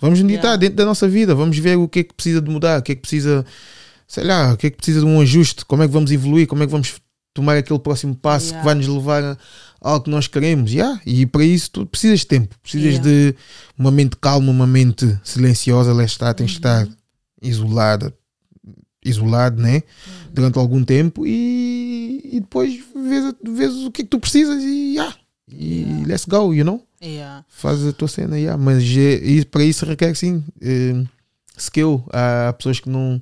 Vamos 0.01 0.21
meditar 0.23 0.57
dentro 0.57 0.77
da 0.77 0.85
nossa 0.85 1.09
vida, 1.09 1.35
vamos 1.35 1.59
ver 1.59 1.77
o 1.77 1.89
que 1.89 1.99
é 2.01 2.03
que 2.05 2.15
precisa 2.15 2.41
de 2.41 2.49
mudar, 2.51 2.79
o 2.79 2.83
que 2.83 2.93
é 2.93 2.95
que 2.95 3.01
precisa, 3.01 3.45
sei 4.07 4.23
lá, 4.25 4.53
o 4.53 4.57
que 4.57 4.69
é 4.69 4.71
que 4.71 4.77
precisa 4.77 5.01
de 5.01 5.07
um 5.07 5.21
ajuste, 5.21 5.65
como 5.65 5.83
é 5.83 5.87
que 5.89 5.93
vamos 5.93 6.13
evoluir, 6.13 6.47
como 6.47 6.63
é 6.63 6.67
que 6.67 6.73
vamos 6.73 6.95
tomar 7.35 7.57
aquele 7.57 7.79
próximo 7.81 8.15
passo 8.15 8.55
que 8.55 8.65
vai 8.65 8.75
nos 8.75 8.87
levar 8.87 9.23
a 9.25 9.37
algo 9.81 10.05
que 10.05 10.11
nós 10.11 10.27
queremos. 10.29 10.73
Yeah. 10.73 11.01
E 11.05 11.27
para 11.27 11.45
isso 11.45 11.71
tu 11.73 11.87
precisas 11.87 12.21
de 12.21 12.27
tempo, 12.27 12.55
precisas 12.63 12.99
de 13.01 13.35
uma 13.77 13.91
mente 13.91 14.17
calma, 14.17 14.51
uma 14.53 14.67
mente 14.67 15.19
silenciosa, 15.25 15.93
lá 15.93 16.05
está, 16.05 16.33
tens 16.33 16.53
de 16.53 16.57
Uhum. 16.67 16.83
estar 16.83 16.89
isolada, 17.43 18.15
isolado, 19.09 19.61
né? 19.63 19.77
Uhum. 19.77 20.13
Durante 20.35 20.59
algum 20.59 20.85
tempo 20.85 21.27
e, 21.27 22.21
e 22.33 22.41
depois 22.41 22.79
vês, 22.95 23.35
vês 23.43 23.73
o 23.85 23.91
que 23.91 24.03
é 24.03 24.05
que 24.05 24.11
tu 24.11 24.19
precisas 24.21 24.63
e, 24.63 24.95
yeah. 24.95 25.15
e 25.49 25.83
Yeah. 25.83 26.07
let's 26.09 26.25
go, 26.27 26.53
you 26.53 26.65
know? 26.65 26.83
Yeah. 27.03 27.45
faz 27.49 27.87
a 27.87 27.93
tua 27.93 28.09
cena, 28.09 28.39
yeah. 28.39 28.61
mas 28.63 28.83
é- 28.83 29.15
e 29.25 29.45
para 29.45 29.63
isso 29.65 29.87
requer 29.87 30.15
sim 30.17 30.43
eh, 30.61 31.05
skill. 31.57 32.03
Há 32.13 32.53
pessoas 32.55 32.81
que 32.81 32.89
não. 32.89 33.21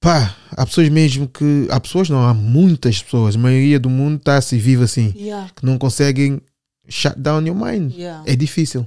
Pá, 0.00 0.36
há 0.52 0.64
pessoas 0.66 0.88
mesmo 0.88 1.26
que. 1.26 1.66
Há 1.70 1.80
pessoas, 1.80 2.08
não, 2.08 2.22
há 2.22 2.32
muitas 2.34 3.02
pessoas, 3.02 3.34
a 3.34 3.38
maioria 3.38 3.80
do 3.80 3.90
mundo 3.90 4.16
está 4.18 4.40
se 4.40 4.56
vive 4.58 4.84
assim, 4.84 5.12
Yeah. 5.16 5.50
que 5.54 5.64
não 5.66 5.78
conseguem 5.78 6.40
shut 6.88 7.18
down 7.18 7.44
your 7.46 7.56
mind. 7.56 7.92
Yeah. 7.92 8.22
É 8.26 8.36
difícil, 8.36 8.86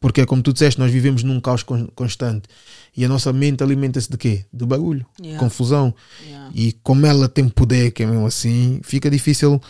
Porque, 0.00 0.24
como 0.24 0.42
tu 0.42 0.52
disseste, 0.52 0.80
nós 0.80 0.90
vivemos 0.90 1.22
num 1.22 1.38
caos 1.40 1.62
con- 1.62 1.86
constante 1.94 2.48
e 2.96 3.04
a 3.04 3.08
nossa 3.08 3.32
mente 3.32 3.62
alimenta-se 3.62 4.10
de 4.10 4.16
quê? 4.16 4.44
De 4.52 4.64
barulho, 4.64 5.04
Yeah. 5.20 5.38
confusão. 5.38 5.94
Yeah. 6.24 6.50
E 6.54 6.72
como 6.82 7.04
ela 7.06 7.28
tem 7.28 7.46
poder, 7.48 7.90
que 7.90 8.02
é 8.02 8.06
mesmo 8.06 8.26
assim, 8.26 8.80
fica 8.82 9.10
difícil 9.10 9.60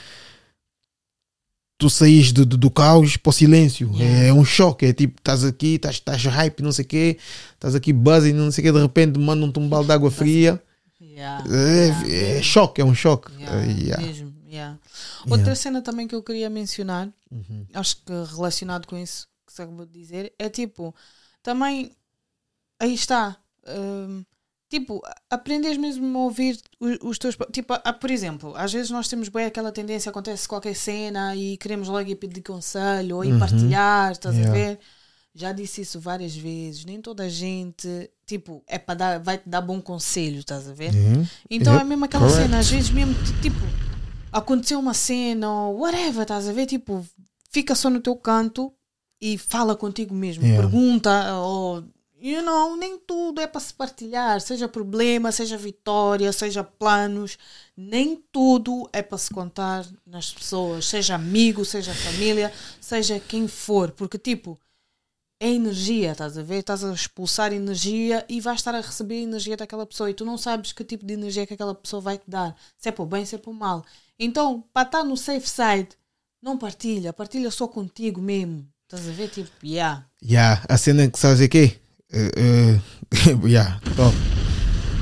tu 1.79 1.89
saís 1.89 2.31
do, 2.31 2.45
do, 2.45 2.57
do 2.57 2.71
caos 2.71 3.17
para 3.17 3.31
o 3.31 3.33
silêncio. 3.33 3.91
Yeah. 3.95 4.27
É 4.29 4.33
um 4.33 4.45
choque. 4.45 4.87
É 4.87 4.93
tipo, 4.93 5.19
estás 5.19 5.45
aqui, 5.45 5.75
estás, 5.77 5.97
estás 5.97 6.23
hype, 6.25 6.63
não 6.63 6.73
sei 6.73 6.85
o 6.85 6.89
quê, 6.89 7.19
estás 7.55 7.75
aqui 7.75 7.93
buzzing, 7.93 8.33
não 8.33 8.51
sei 8.53 8.63
o 8.63 8.67
quê, 8.67 8.73
de 8.73 8.81
repente 8.83 9.19
mandam-te 9.19 9.59
um 9.59 9.69
balde 9.69 9.87
de 9.89 9.93
água 9.95 10.11
fria. 10.11 10.63
Yeah. 11.01 11.45
É, 11.51 11.87
Yeah. 11.87 12.39
é 12.39 12.43
choque, 12.43 12.81
é 12.81 12.85
um 12.85 12.95
choque. 12.95 13.33
Yeah, 13.39 13.65
yeah. 13.65 14.07
mesmo. 14.07 14.31
Outra 15.29 15.55
cena 15.55 15.81
também 15.83 16.07
que 16.09 16.15
eu 16.15 16.23
queria 16.23 16.49
mencionar, 16.51 17.09
Uhum. 17.31 17.65
acho 17.75 17.97
que 18.05 18.13
relacionado 18.35 18.87
com 18.87 18.97
isso 18.99 19.29
que 19.51 19.57
você 19.57 19.63
acabou 19.63 19.87
de 19.87 19.93
dizer, 19.93 20.33
é 20.39 20.49
tipo, 20.49 20.95
também 21.43 21.93
aí 22.79 22.95
está. 22.95 23.37
hum, 23.67 24.25
tipo, 24.69 25.03
aprendes 25.29 25.77
mesmo 25.77 26.17
a 26.19 26.23
ouvir 26.23 26.61
os, 26.79 26.99
os 27.03 27.19
teus. 27.19 27.37
Tipo, 27.53 27.75
ah, 27.75 27.93
por 27.93 28.11
exemplo, 28.11 28.55
às 28.57 28.73
vezes 28.73 28.91
nós 28.91 29.09
temos 29.09 29.29
bem 29.29 29.45
aquela 29.47 29.73
tendência, 29.73 30.11
acontece 30.11 30.49
qualquer 30.49 30.75
cena 30.77 31.35
e 31.37 31.57
queremos 31.57 31.89
logo 31.89 32.09
ir 32.09 32.17
pedir 32.17 32.43
conselho 32.43 33.17
ou 33.17 33.25
ir 33.25 33.39
partilhar, 33.39 34.13
estás 34.13 34.35
a 34.37 34.39
Yeah. 34.39 34.53
ver? 34.59 34.79
Já 35.33 35.53
disse 35.53 35.83
isso 35.83 36.01
várias 36.01 36.35
vezes. 36.35 36.85
Nem 36.85 37.01
toda 37.01 37.23
a 37.25 37.29
gente, 37.29 38.11
tipo, 38.27 38.65
é 38.67 38.79
para 38.79 38.95
dar, 38.95 39.19
vai 39.21 39.39
te 39.39 39.49
dar 39.49 39.61
bom 39.61 39.81
conselho, 39.81 40.41
estás 40.41 40.69
a 40.69 40.73
ver? 40.73 40.93
Uhum. 40.93 41.25
Então 41.49 41.73
Yep, 41.75 41.83
é 41.85 41.89
mesmo 41.89 42.05
aquela 42.05 42.27
correct. 42.27 42.43
cena, 42.49 42.59
às 42.59 42.69
vezes 42.69 42.91
mesmo, 42.91 43.15
tipo, 43.41 43.59
aconteceu 44.33 44.79
uma 44.81 44.95
cena 44.95 45.49
ou 45.53 45.81
whatever, 45.81 46.23
estás 46.23 46.49
a 46.49 46.53
ver? 46.53 46.67
Tipo, 46.67 47.05
fica 47.51 47.75
só 47.77 47.89
no 47.91 48.01
teu 48.01 48.17
canto 48.17 48.73
e 49.21 49.37
fala 49.37 49.77
contigo 49.77 50.15
mesmo. 50.15 50.45
Yeah. 50.45 50.63
Pergunta, 50.63 51.35
ou, 51.37 51.85
you 52.21 52.43
know, 52.43 52.77
nem 52.77 52.99
tudo 52.99 53.41
é 53.41 53.47
para 53.47 53.61
se 53.61 53.75
partilhar, 53.75 54.41
seja 54.41 54.69
problema, 54.69 55.31
seja 55.33 55.57
vitória, 55.57 56.33
seja 56.33 56.65
planos, 56.65 57.37
nem 57.77 58.17
tudo 58.33 58.89
é 58.93 59.03
para 59.03 59.19
se 59.19 59.31
contar 59.31 59.87
nas 60.07 60.33
pessoas, 60.33 60.87
seja 60.87 61.15
amigo, 61.15 61.65
seja 61.65 61.95
família, 61.95 62.53
seja 62.81 63.21
quem 63.21 63.47
for, 63.47 63.91
porque 63.93 64.19
tipo. 64.19 64.59
É 65.43 65.49
energia, 65.49 66.13
estás 66.13 66.37
a 66.37 66.43
ver? 66.43 66.59
Estás 66.59 66.85
a 66.85 66.93
expulsar 66.93 67.51
energia 67.51 68.27
e 68.29 68.43
vais 68.43 68.59
estar 68.59 68.75
a 68.75 68.81
receber 68.83 69.23
energia 69.23 69.57
daquela 69.57 69.87
pessoa 69.87 70.11
e 70.11 70.13
tu 70.13 70.23
não 70.23 70.37
sabes 70.37 70.71
que 70.71 70.85
tipo 70.85 71.07
de 71.07 71.15
energia 71.15 71.47
que 71.47 71.55
aquela 71.55 71.75
pessoa 71.75 71.99
vai 71.99 72.19
te 72.19 72.29
dar. 72.29 72.55
Se 72.77 72.91
é 72.91 72.93
para 72.93 73.03
o 73.03 73.07
bem, 73.07 73.25
se 73.25 73.37
é 73.37 73.39
para 73.39 73.51
o 73.51 73.55
mal. 73.55 73.83
Então, 74.19 74.63
para 74.71 74.87
estar 74.87 75.03
no 75.03 75.17
safe 75.17 75.49
side, 75.49 75.97
não 76.43 76.59
partilha, 76.59 77.11
partilha 77.11 77.51
só 77.51 77.67
contigo 77.67 78.21
mesmo. 78.21 78.69
Estás 78.93 79.09
a 79.09 79.13
ver? 79.13 79.29
Tipo, 79.29 79.49
yeah. 79.63 80.05
Yeah, 80.21 80.65
a 80.69 80.77
cena 80.77 81.05
é 81.05 81.09
que 81.09 81.17
sabes 81.17 81.41
o 81.41 81.49
quê? 81.49 81.75
Uh, 82.13 83.39
uh, 83.41 83.47
yeah, 83.47 83.81
top. 83.95 84.17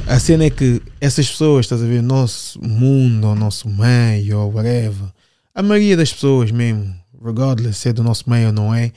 A 0.06 0.20
cena 0.20 0.44
é 0.44 0.50
que 0.50 0.82
essas 1.00 1.26
pessoas, 1.26 1.64
estás 1.64 1.82
a 1.82 1.86
ver, 1.86 2.02
nosso 2.02 2.62
mundo, 2.62 3.28
ou 3.28 3.34
nosso 3.34 3.66
meio, 3.66 4.40
ou 4.40 4.52
whatever, 4.52 5.08
a 5.54 5.62
maioria 5.62 5.96
das 5.96 6.12
pessoas 6.12 6.50
mesmo, 6.50 6.94
regardless 7.24 7.78
se 7.78 7.88
é 7.88 7.92
do 7.94 8.02
nosso 8.04 8.28
meio 8.28 8.48
ou 8.48 8.52
não 8.52 8.74
é, 8.74 8.92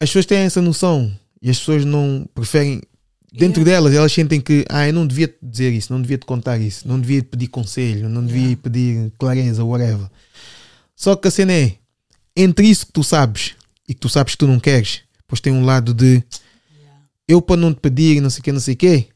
as 0.00 0.10
pessoas 0.10 0.26
têm 0.26 0.38
essa 0.38 0.62
noção 0.62 1.12
e 1.42 1.50
as 1.50 1.58
pessoas 1.58 1.84
não 1.84 2.24
preferem, 2.32 2.80
dentro 3.32 3.64
delas, 3.64 3.92
elas 3.92 4.12
sentem 4.12 4.40
que, 4.40 4.64
ah, 4.68 4.86
eu 4.86 4.92
não 4.92 5.08
devia 5.08 5.26
te 5.26 5.38
dizer 5.42 5.72
isso, 5.72 5.92
não 5.92 6.00
devia 6.00 6.18
te 6.18 6.24
contar 6.24 6.56
isso, 6.58 6.86
não 6.86 7.00
devia 7.00 7.24
pedir 7.24 7.48
conselho, 7.48 8.08
não 8.08 8.24
devia 8.24 8.42
Yeah. 8.42 8.62
pedir 8.62 9.12
clareza, 9.18 9.64
whatever. 9.64 10.08
Só 10.94 11.16
que 11.16 11.26
a 11.26 11.32
cena 11.32 11.52
é, 11.52 11.74
entre 12.36 12.64
isso 12.64 12.86
que 12.86 12.92
tu 12.92 13.02
sabes 13.02 13.57
e 13.88 13.94
que 13.94 14.00
tu 14.00 14.08
sabes 14.08 14.34
que 14.34 14.38
tu 14.38 14.46
não 14.46 14.60
queres, 14.60 15.00
depois 15.18 15.40
tem 15.40 15.52
um 15.52 15.64
lado 15.64 15.94
de 15.94 16.22
eu 17.26 17.40
para 17.42 17.56
não 17.56 17.72
te 17.74 17.80
pedir 17.80 18.20
não 18.20 18.30
sei 18.30 18.40
o 18.40 18.42
que, 18.44 18.52
não 18.52 18.60
sei 18.60 18.74
o 18.74 18.76
que, 18.76 19.06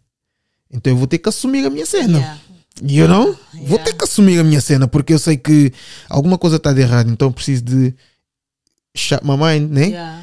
então 0.70 0.92
eu 0.92 0.96
vou 0.96 1.06
ter 1.06 1.18
que 1.18 1.28
assumir 1.28 1.64
a 1.66 1.70
minha 1.70 1.86
cena. 1.86 2.18
Yeah. 2.18 2.40
You 2.82 3.06
know? 3.06 3.38
Vou 3.52 3.62
Yeah. 3.78 3.84
ter 3.84 3.92
que 3.92 4.04
assumir 4.04 4.38
a 4.40 4.44
minha 4.44 4.60
cena 4.60 4.88
porque 4.88 5.12
eu 5.12 5.18
sei 5.18 5.36
que 5.36 5.72
alguma 6.08 6.38
coisa 6.38 6.56
está 6.56 6.72
de 6.72 6.80
errado, 6.80 7.10
então 7.10 7.28
eu 7.28 7.32
preciso 7.32 7.62
de 7.62 7.94
shut 8.96 9.22
my 9.24 9.36
mind, 9.36 9.70
né? 9.70 9.86
Yeah. 9.88 10.22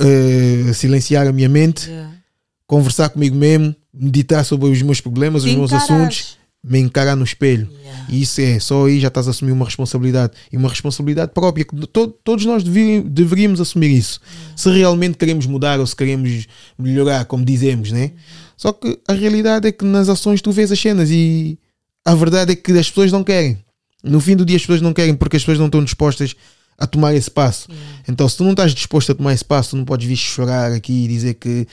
Eh, 0.00 0.72
silenciar 0.74 1.26
a 1.28 1.32
minha 1.32 1.48
mente, 1.48 1.88
Yeah. 1.88 2.12
conversar 2.66 3.08
comigo 3.10 3.36
mesmo, 3.36 3.74
meditar 3.92 4.44
sobre 4.44 4.68
os 4.68 4.82
meus 4.82 5.00
problemas, 5.00 5.44
os 5.44 5.54
meus 5.54 5.72
assuntos, 5.72 6.36
me 6.66 6.78
encarar 6.80 7.14
no 7.14 7.24
espelho. 7.24 7.68
Yeah. 7.82 8.06
E 8.08 8.22
isso 8.22 8.40
é, 8.40 8.58
só 8.58 8.86
aí 8.86 8.98
já 8.98 9.08
estás 9.08 9.26
a 9.28 9.30
assumir 9.32 9.52
uma 9.52 9.66
responsabilidade. 9.66 10.32
E 10.50 10.56
uma 10.56 10.68
responsabilidade 10.70 11.32
própria. 11.34 11.64
que 11.64 11.76
to- 11.88 12.08
todos 12.24 12.46
nós 12.46 12.64
deveríamos 12.64 13.60
assumir 13.60 13.90
isso. 13.90 14.18
Se 14.56 14.70
realmente 14.70 15.18
queremos 15.18 15.44
mudar 15.46 15.78
ou 15.78 15.86
se 15.86 15.94
queremos 15.94 16.46
melhorar, 16.78 17.26
como 17.26 17.44
dizemos, 17.44 17.92
né? 17.92 18.12
Só 18.56 18.72
que 18.72 18.98
a 19.06 19.12
realidade 19.12 19.68
é 19.68 19.72
que 19.72 19.84
nas 19.84 20.08
ações 20.08 20.40
tu 20.40 20.50
vês 20.52 20.72
as 20.72 20.80
cenas 20.80 21.10
e 21.10 21.58
a 22.04 22.14
verdade 22.14 22.52
é 22.52 22.56
que 22.56 22.72
as 22.72 22.88
pessoas 22.88 23.12
não 23.12 23.22
querem. 23.22 23.58
No 24.02 24.20
fim 24.20 24.34
do 24.36 24.44
dia 24.44 24.56
as 24.56 24.62
pessoas 24.62 24.80
não 24.80 24.92
querem 24.94 25.14
porque 25.14 25.36
as 25.36 25.42
pessoas 25.42 25.58
não 25.58 25.66
estão 25.66 25.84
dispostas 25.84 26.34
a 26.78 26.86
tomar 26.86 27.14
esse 27.14 27.30
passo. 27.30 27.68
Então, 28.08 28.28
se 28.28 28.36
tu 28.36 28.44
não 28.44 28.50
estás 28.52 28.74
disposto 28.74 29.12
a 29.12 29.14
tomar 29.14 29.32
esse 29.32 29.44
passo, 29.44 29.70
tu 29.70 29.76
não 29.76 29.84
podes 29.84 30.06
vir 30.08 30.16
chorar 30.16 30.72
aqui 30.72 31.04
e 31.04 31.08
dizer 31.08 31.34
que 31.34 31.66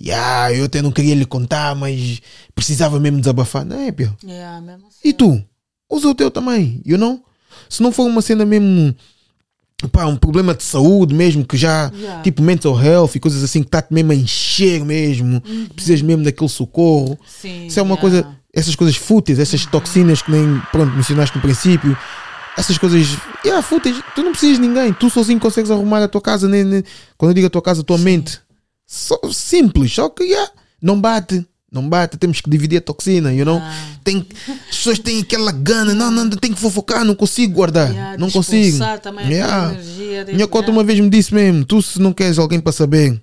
"Ya, 0.00 0.52
eu 0.52 0.64
até 0.66 0.82
não 0.82 0.90
queria 0.92 1.14
lhe 1.14 1.24
contar, 1.24 1.74
mas 1.74 2.20
precisava 2.54 2.98
mesmo 3.00 3.18
desabafar. 3.20 3.64
Não 3.64 3.78
é, 3.80 3.90
Pio? 3.92 4.14
Yeah, 4.24 4.60
mesmo 4.60 4.86
assim. 4.88 4.98
E 5.08 5.12
tu? 5.12 5.42
Usa 5.90 6.08
o 6.08 6.14
teu 6.14 6.30
também, 6.30 6.80
you 6.84 6.98
know? 6.98 7.20
Se 7.68 7.82
não 7.82 7.90
for 7.92 8.04
uma 8.06 8.20
cena 8.20 8.44
mesmo, 8.44 8.94
pá, 9.92 10.06
um 10.06 10.16
problema 10.16 10.54
de 10.54 10.62
saúde 10.62 11.14
mesmo, 11.14 11.44
que 11.46 11.56
já, 11.56 11.90
Yeah. 11.94 12.22
tipo 12.22 12.42
mental 12.42 12.78
health 12.80 13.12
e 13.14 13.20
coisas 13.20 13.42
assim, 13.42 13.62
que 13.62 13.68
está-te 13.68 13.92
mesmo 13.94 14.12
a 14.12 14.14
encher 14.14 14.84
mesmo, 14.84 15.40
precisas 15.74 16.02
mesmo 16.02 16.24
daquele 16.24 16.48
socorro. 16.50 17.18
Sim, 17.26 17.66
Isso 17.66 17.78
é 17.78 17.82
uma 17.82 17.94
yeah. 17.94 18.00
coisa, 18.00 18.36
essas 18.52 18.74
coisas 18.74 18.96
fúteis, 18.96 19.38
essas 19.38 19.64
toxinas 19.66 20.22
que 20.22 20.30
nem, 20.30 20.60
pronto, 20.72 20.92
mencionaste 20.94 21.36
no 21.36 21.42
princípio, 21.42 21.96
essas 22.56 22.78
coisas, 22.78 23.06
yeah, 23.44 23.62
fúteis, 23.62 23.96
tu 24.14 24.22
não 24.22 24.32
precisas 24.32 24.56
de 24.56 24.62
ninguém, 24.66 24.92
tu 24.92 25.08
sozinho 25.10 25.38
consegues 25.38 25.70
arrumar 25.70 26.02
a 26.02 26.08
tua 26.08 26.20
casa, 26.22 26.48
nem, 26.48 26.64
nem- 26.64 26.82
quando 27.18 27.30
eu 27.30 27.34
digo 27.34 27.46
a 27.46 27.50
tua 27.50 27.62
casa, 27.62 27.82
a 27.82 27.84
tua 27.84 27.98
mente. 27.98 28.40
Só, 28.86 29.18
simples, 29.32 29.92
só 29.92 30.08
que, 30.08 30.22
yeah, 30.24 30.50
não 30.80 31.00
bate, 31.00 31.44
não 31.70 31.88
bate, 31.88 32.16
temos 32.16 32.40
que 32.40 32.48
dividir 32.48 32.78
a 32.78 32.80
toxina, 32.80 33.32
you 33.32 33.44
know? 33.44 33.58
Ah. 33.60 33.96
Tem, 34.04 34.24
as 34.70 34.76
pessoas 34.76 34.98
têm 35.00 35.20
aquela 35.20 35.50
gana, 35.50 35.92
não, 35.92 36.10
não, 36.10 36.30
tem 36.30 36.52
que 36.52 36.60
fofocar, 36.60 37.04
não 37.04 37.14
consigo 37.14 37.52
guardar, 37.54 37.90
Yeah, 37.90 38.18
não 38.18 38.30
consigo. 38.30 38.78
também 39.02 39.28
Yeah. 39.28 39.72
energia 39.72 40.24
Minha 40.26 40.46
cota 40.46 40.66
yeah. 40.66 40.72
uma 40.72 40.84
vez 40.84 41.00
me 41.00 41.10
disse 41.10 41.34
mesmo: 41.34 41.64
tu, 41.64 41.82
se 41.82 42.00
não 42.00 42.12
queres 42.12 42.38
alguém 42.38 42.60
para 42.60 42.72
saber 42.72 43.20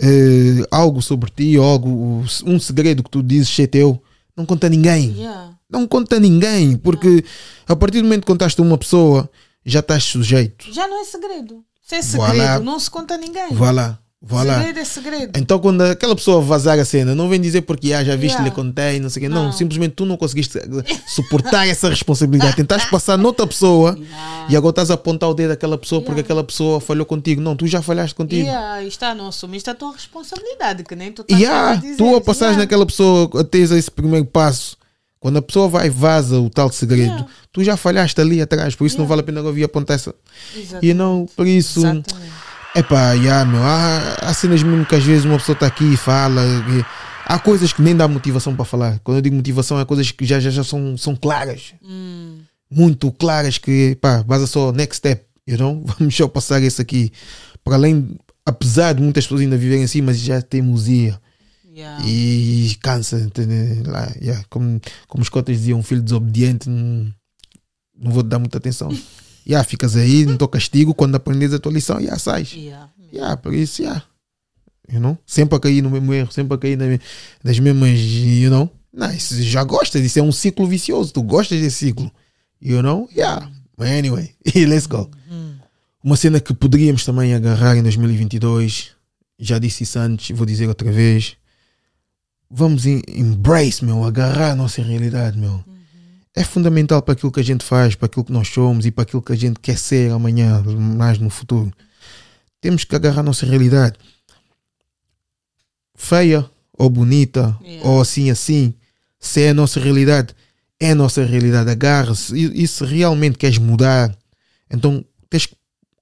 eh, 0.00 0.66
algo 0.70 1.02
sobre 1.02 1.30
ti, 1.30 1.56
algo, 1.56 2.24
um 2.44 2.60
segredo 2.60 3.02
que 3.02 3.10
tu 3.10 3.22
dizes 3.22 3.48
ser 3.48 3.66
teu, 3.66 4.00
não 4.36 4.46
conta 4.46 4.68
a 4.68 4.70
ninguém. 4.70 5.14
Yeah. 5.16 5.50
Não 5.68 5.86
conta 5.86 6.16
a 6.16 6.20
ninguém, 6.20 6.76
porque 6.76 7.24
a 7.66 7.74
partir 7.74 7.98
do 7.98 8.04
momento 8.04 8.20
que 8.20 8.26
contaste 8.28 8.60
a 8.60 8.64
uma 8.64 8.78
pessoa, 8.78 9.28
já 9.64 9.80
estás 9.80 10.04
sujeito. 10.04 10.72
Já 10.72 10.86
não 10.86 11.00
é 11.00 11.04
segredo. 11.04 11.64
Se 11.82 11.96
é 11.96 12.02
segredo, 12.02 12.36
lá. 12.36 12.60
não 12.60 12.78
se 12.78 12.90
conta 12.90 13.14
a 13.14 13.18
ninguém. 13.18 13.52
Vá 13.52 13.70
lá, 13.70 13.98
vá 14.22 14.42
lá. 14.42 14.58
Segredo 14.58 14.78
é 14.78 14.84
segredo. 14.84 15.38
Então, 15.38 15.58
quando 15.58 15.82
aquela 15.82 16.16
pessoa 16.16 16.40
vazar 16.40 16.78
a 16.78 16.84
cena, 16.84 17.14
não 17.14 17.28
vem 17.28 17.40
dizer 17.40 17.62
porque 17.62 17.92
ah, 17.92 18.02
já 18.02 18.16
viste, 18.16 18.34
Yeah. 18.36 18.44
lhe 18.44 18.50
contei, 18.50 18.98
não 19.00 19.08
sei 19.10 19.20
o 19.20 19.26
quê. 19.26 19.28
Não. 19.34 19.44
Não. 19.46 19.52
simplesmente 19.52 19.94
tu 19.94 20.04
não 20.06 20.16
conseguiste 20.16 20.58
suportar 21.06 21.66
essa 21.66 21.88
responsabilidade. 21.88 22.56
Tentaste 22.56 22.90
passar 22.90 23.16
noutra 23.16 23.46
pessoa 23.46 23.96
Yeah. 23.98 24.46
e 24.50 24.56
agora 24.56 24.70
estás 24.72 24.90
a 24.90 24.94
apontar 24.94 25.28
o 25.28 25.34
dedo 25.34 25.52
àquela 25.52 25.78
pessoa 25.78 26.00
porque 26.00 26.20
Yeah. 26.20 26.26
aquela 26.26 26.44
pessoa 26.44 26.80
falhou 26.80 27.06
contigo. 27.06 27.40
Não, 27.40 27.54
tu 27.56 27.66
já 27.66 27.82
falhaste 27.82 28.14
contigo. 28.14 28.46
Yeah, 28.46 28.82
está, 28.84 29.14
não 29.14 29.28
assumiste 29.28 29.68
a 29.70 29.74
tua 29.74 29.92
responsabilidade, 29.92 30.82
que 30.84 30.96
nem 30.96 31.12
tu 31.12 31.22
estás 31.22 31.40
E 31.40 31.46
ah, 31.46 31.70
a 31.70 31.74
dizer. 31.76 31.96
tu 31.96 32.14
a 32.16 32.20
passares 32.20 32.54
Yeah. 32.56 32.58
naquela 32.58 32.86
pessoa, 32.86 33.30
a 33.40 33.44
teres 33.44 33.70
esse 33.70 33.90
primeiro 33.90 34.26
passo, 34.26 34.76
quando 35.20 35.38
a 35.38 35.42
pessoa 35.42 35.68
vai 35.68 35.86
e 35.86 35.90
vaza 35.90 36.38
o 36.40 36.48
tal 36.50 36.70
segredo, 36.70 37.02
Yeah. 37.10 37.26
tu 37.52 37.62
já 37.64 37.76
falhaste 37.76 38.20
ali 38.20 38.40
atrás, 38.40 38.74
por 38.74 38.86
isso 38.86 38.96
não 38.96 39.04
Yeah. 39.04 39.08
vale 39.08 39.20
a 39.20 39.24
pena 39.24 39.40
agora 39.40 39.54
vir 39.54 39.64
apontar 39.64 39.96
essa. 39.96 40.14
Exatamente. 40.56 40.86
E 40.86 40.94
não, 40.94 41.26
por 41.36 41.46
isso, 41.46 41.80
Exatamente. 41.80 42.14
É 42.76 42.82
pá, 42.82 43.12
yeah, 43.14 43.50
meu, 43.50 43.62
há, 43.62 44.16
há 44.20 44.34
cenas 44.34 44.62
mesmo 44.62 44.84
que 44.84 44.94
às 44.94 45.02
vezes 45.02 45.24
uma 45.24 45.38
pessoa 45.38 45.54
está 45.54 45.66
aqui 45.66 45.94
e 45.94 45.96
fala. 45.96 46.42
e 46.44 46.84
há 47.24 47.38
coisas 47.38 47.72
que 47.72 47.80
nem 47.80 47.96
dá 47.96 48.06
motivação 48.06 48.54
para 48.54 48.66
falar. 48.66 48.98
Quando 49.02 49.16
eu 49.16 49.22
digo 49.22 49.34
motivação, 49.34 49.80
é 49.80 49.84
coisas 49.86 50.10
que 50.10 50.26
já, 50.26 50.38
já, 50.38 50.50
já 50.50 50.62
são, 50.62 50.94
são 50.98 51.16
claras, 51.16 51.72
Hum, 51.82 52.40
muito 52.70 53.10
claras, 53.12 53.56
que 53.56 53.96
pá, 53.98 54.22
basta 54.22 54.46
só 54.46 54.72
next 54.72 54.98
step, 54.98 55.24
you 55.46 55.56
know? 55.56 55.82
Vamos 55.98 56.14
só 56.14 56.28
passar 56.28 56.62
isso 56.62 56.82
aqui. 56.82 57.10
Para 57.64 57.76
além, 57.76 58.14
apesar 58.44 58.92
de 58.92 59.02
muitas 59.02 59.24
pessoas 59.24 59.40
ainda 59.40 59.56
viverem 59.56 59.84
assim, 59.84 60.02
mas 60.02 60.18
já 60.18 60.42
teimosia. 60.42 61.18
yeah. 61.74 62.04
E 62.06 62.76
cansa, 62.82 63.18
entende? 63.18 63.88
Lá, 63.88 64.12
yeah, 64.20 64.44
como, 64.50 64.78
como 65.08 65.22
os 65.22 65.30
cotas 65.30 65.56
diziam, 65.56 65.78
um 65.78 65.82
filho 65.82 66.02
desobediente, 66.02 66.68
não, 66.68 67.10
não 67.98 68.12
vou 68.12 68.22
te 68.22 68.28
dar 68.28 68.38
muita 68.38 68.58
atenção. 68.58 68.90
yeah, 69.46 69.66
ficas 69.66 69.96
aí, 69.96 70.24
não 70.26 70.34
estou 70.34 70.48
castigo, 70.48 70.94
quando 70.94 71.14
aprendes 71.14 71.52
a 71.52 71.58
tua 71.58 71.72
lição, 71.72 71.98
yeah, 72.00 72.18
sais. 72.18 72.52
Yeah. 72.52 72.90
Yeah, 73.12 73.36
por 73.36 73.54
isso, 73.54 73.82
yeah. 73.82 74.02
You 74.92 75.00
know? 75.00 75.18
Sempre 75.26 75.56
a 75.56 75.60
cair 75.60 75.82
no 75.82 75.90
mesmo 75.90 76.12
erro, 76.14 76.30
sempre 76.32 76.54
a 76.54 76.58
cair 76.58 76.76
na, 76.76 76.84
nas 77.42 77.58
mesmas, 77.58 77.98
you 77.98 78.50
know? 78.50 78.70
Não, 78.92 79.10
isso 79.12 79.40
já 79.42 79.62
gostas, 79.64 80.02
isso 80.02 80.18
é 80.18 80.22
um 80.22 80.32
ciclo 80.32 80.66
vicioso, 80.66 81.12
tu 81.12 81.22
gostas 81.22 81.60
desse 81.60 81.86
ciclo. 81.86 82.10
You 82.60 82.82
know? 82.82 83.08
Yeah. 83.14 83.50
But 83.76 83.88
anyway, 83.88 84.34
let's 84.54 84.86
go. 84.86 85.10
Uma 86.02 86.16
cena 86.16 86.38
que 86.40 86.54
poderíamos 86.54 87.04
também 87.04 87.34
agarrar 87.34 87.76
em 87.76 87.82
2022, 87.82 88.92
já 89.38 89.58
disse 89.58 89.82
isso 89.82 89.98
antes, 89.98 90.36
vou 90.36 90.46
dizer 90.46 90.68
outra 90.68 90.90
vez. 90.90 91.36
Vamos 92.48 92.86
em- 92.86 93.02
embrace, 93.08 93.84
meu, 93.84 94.04
agarrar 94.04 94.52
a 94.52 94.54
nossa 94.56 94.80
realidade, 94.82 95.36
meu. 95.36 95.64
É 96.38 96.44
fundamental 96.44 97.00
para 97.00 97.14
aquilo 97.14 97.32
que 97.32 97.40
a 97.40 97.42
gente 97.42 97.64
faz, 97.64 97.94
para 97.94 98.06
aquilo 98.06 98.24
que 98.26 98.32
nós 98.32 98.48
somos 98.48 98.84
e 98.84 98.90
para 98.90 99.02
aquilo 99.04 99.22
que 99.22 99.32
a 99.32 99.36
gente 99.36 99.58
quer 99.58 99.78
ser 99.78 100.12
amanhã, 100.12 100.62
mais 100.62 101.18
no 101.18 101.30
futuro. 101.30 101.72
Temos 102.60 102.84
que 102.84 102.94
agarrar 102.94 103.20
a 103.20 103.24
nossa 103.24 103.46
realidade. 103.46 103.96
Feia 105.94 106.48
ou 106.78 106.90
bonita, 106.90 107.56
Yeah. 107.64 107.88
ou 107.88 108.00
assim, 108.02 108.28
assim, 108.30 108.74
se 109.18 109.40
é 109.42 109.48
a 109.50 109.54
nossa 109.54 109.80
realidade, 109.80 110.34
é 110.78 110.90
a 110.90 110.94
nossa 110.94 111.24
realidade. 111.24 111.70
Agarra-se. 111.70 112.34
E, 112.36 112.64
e 112.64 112.68
se 112.68 112.84
realmente 112.84 113.38
queres 113.38 113.56
mudar, 113.56 114.14
então 114.70 115.02
tens 115.30 115.46
que 115.46 115.56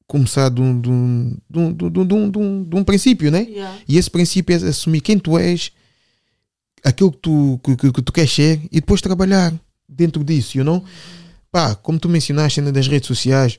começar 0.06 0.48
de 0.48 0.60
um, 0.60 0.80
de 0.80 0.88
um, 0.90 1.36
de 1.48 1.58
um, 1.60 1.72
de 1.72 1.84
um, 1.86 2.06
de 2.30 2.38
um, 2.38 2.64
de 2.64 2.76
um, 2.76 2.84
princípio, 2.84 3.30
né? 3.30 3.42
Yeah. 3.42 3.78
E 3.88 3.96
esse 3.98 4.10
princípio 4.10 4.52
é 4.52 4.68
assumir 4.68 5.00
quem 5.00 5.16
tu 5.16 5.38
és, 5.38 5.70
aquilo 6.82 7.12
que 7.12 7.18
tu, 7.18 7.60
que, 7.62 7.76
que- 7.76 7.92
que 7.92 8.02
tu 8.02 8.12
queres 8.12 8.32
ser 8.32 8.60
e 8.72 8.80
depois 8.80 9.00
trabalhar 9.00 9.54
dentro 9.88 10.24
disso, 10.24 10.58
you 10.58 10.64
know? 10.64 10.84
Pá, 11.50 11.74
como 11.74 11.98
tu 11.98 12.08
mencionaste 12.08 12.60
ainda 12.60 12.72
das 12.72 12.88
redes 12.88 13.06
sociais, 13.06 13.58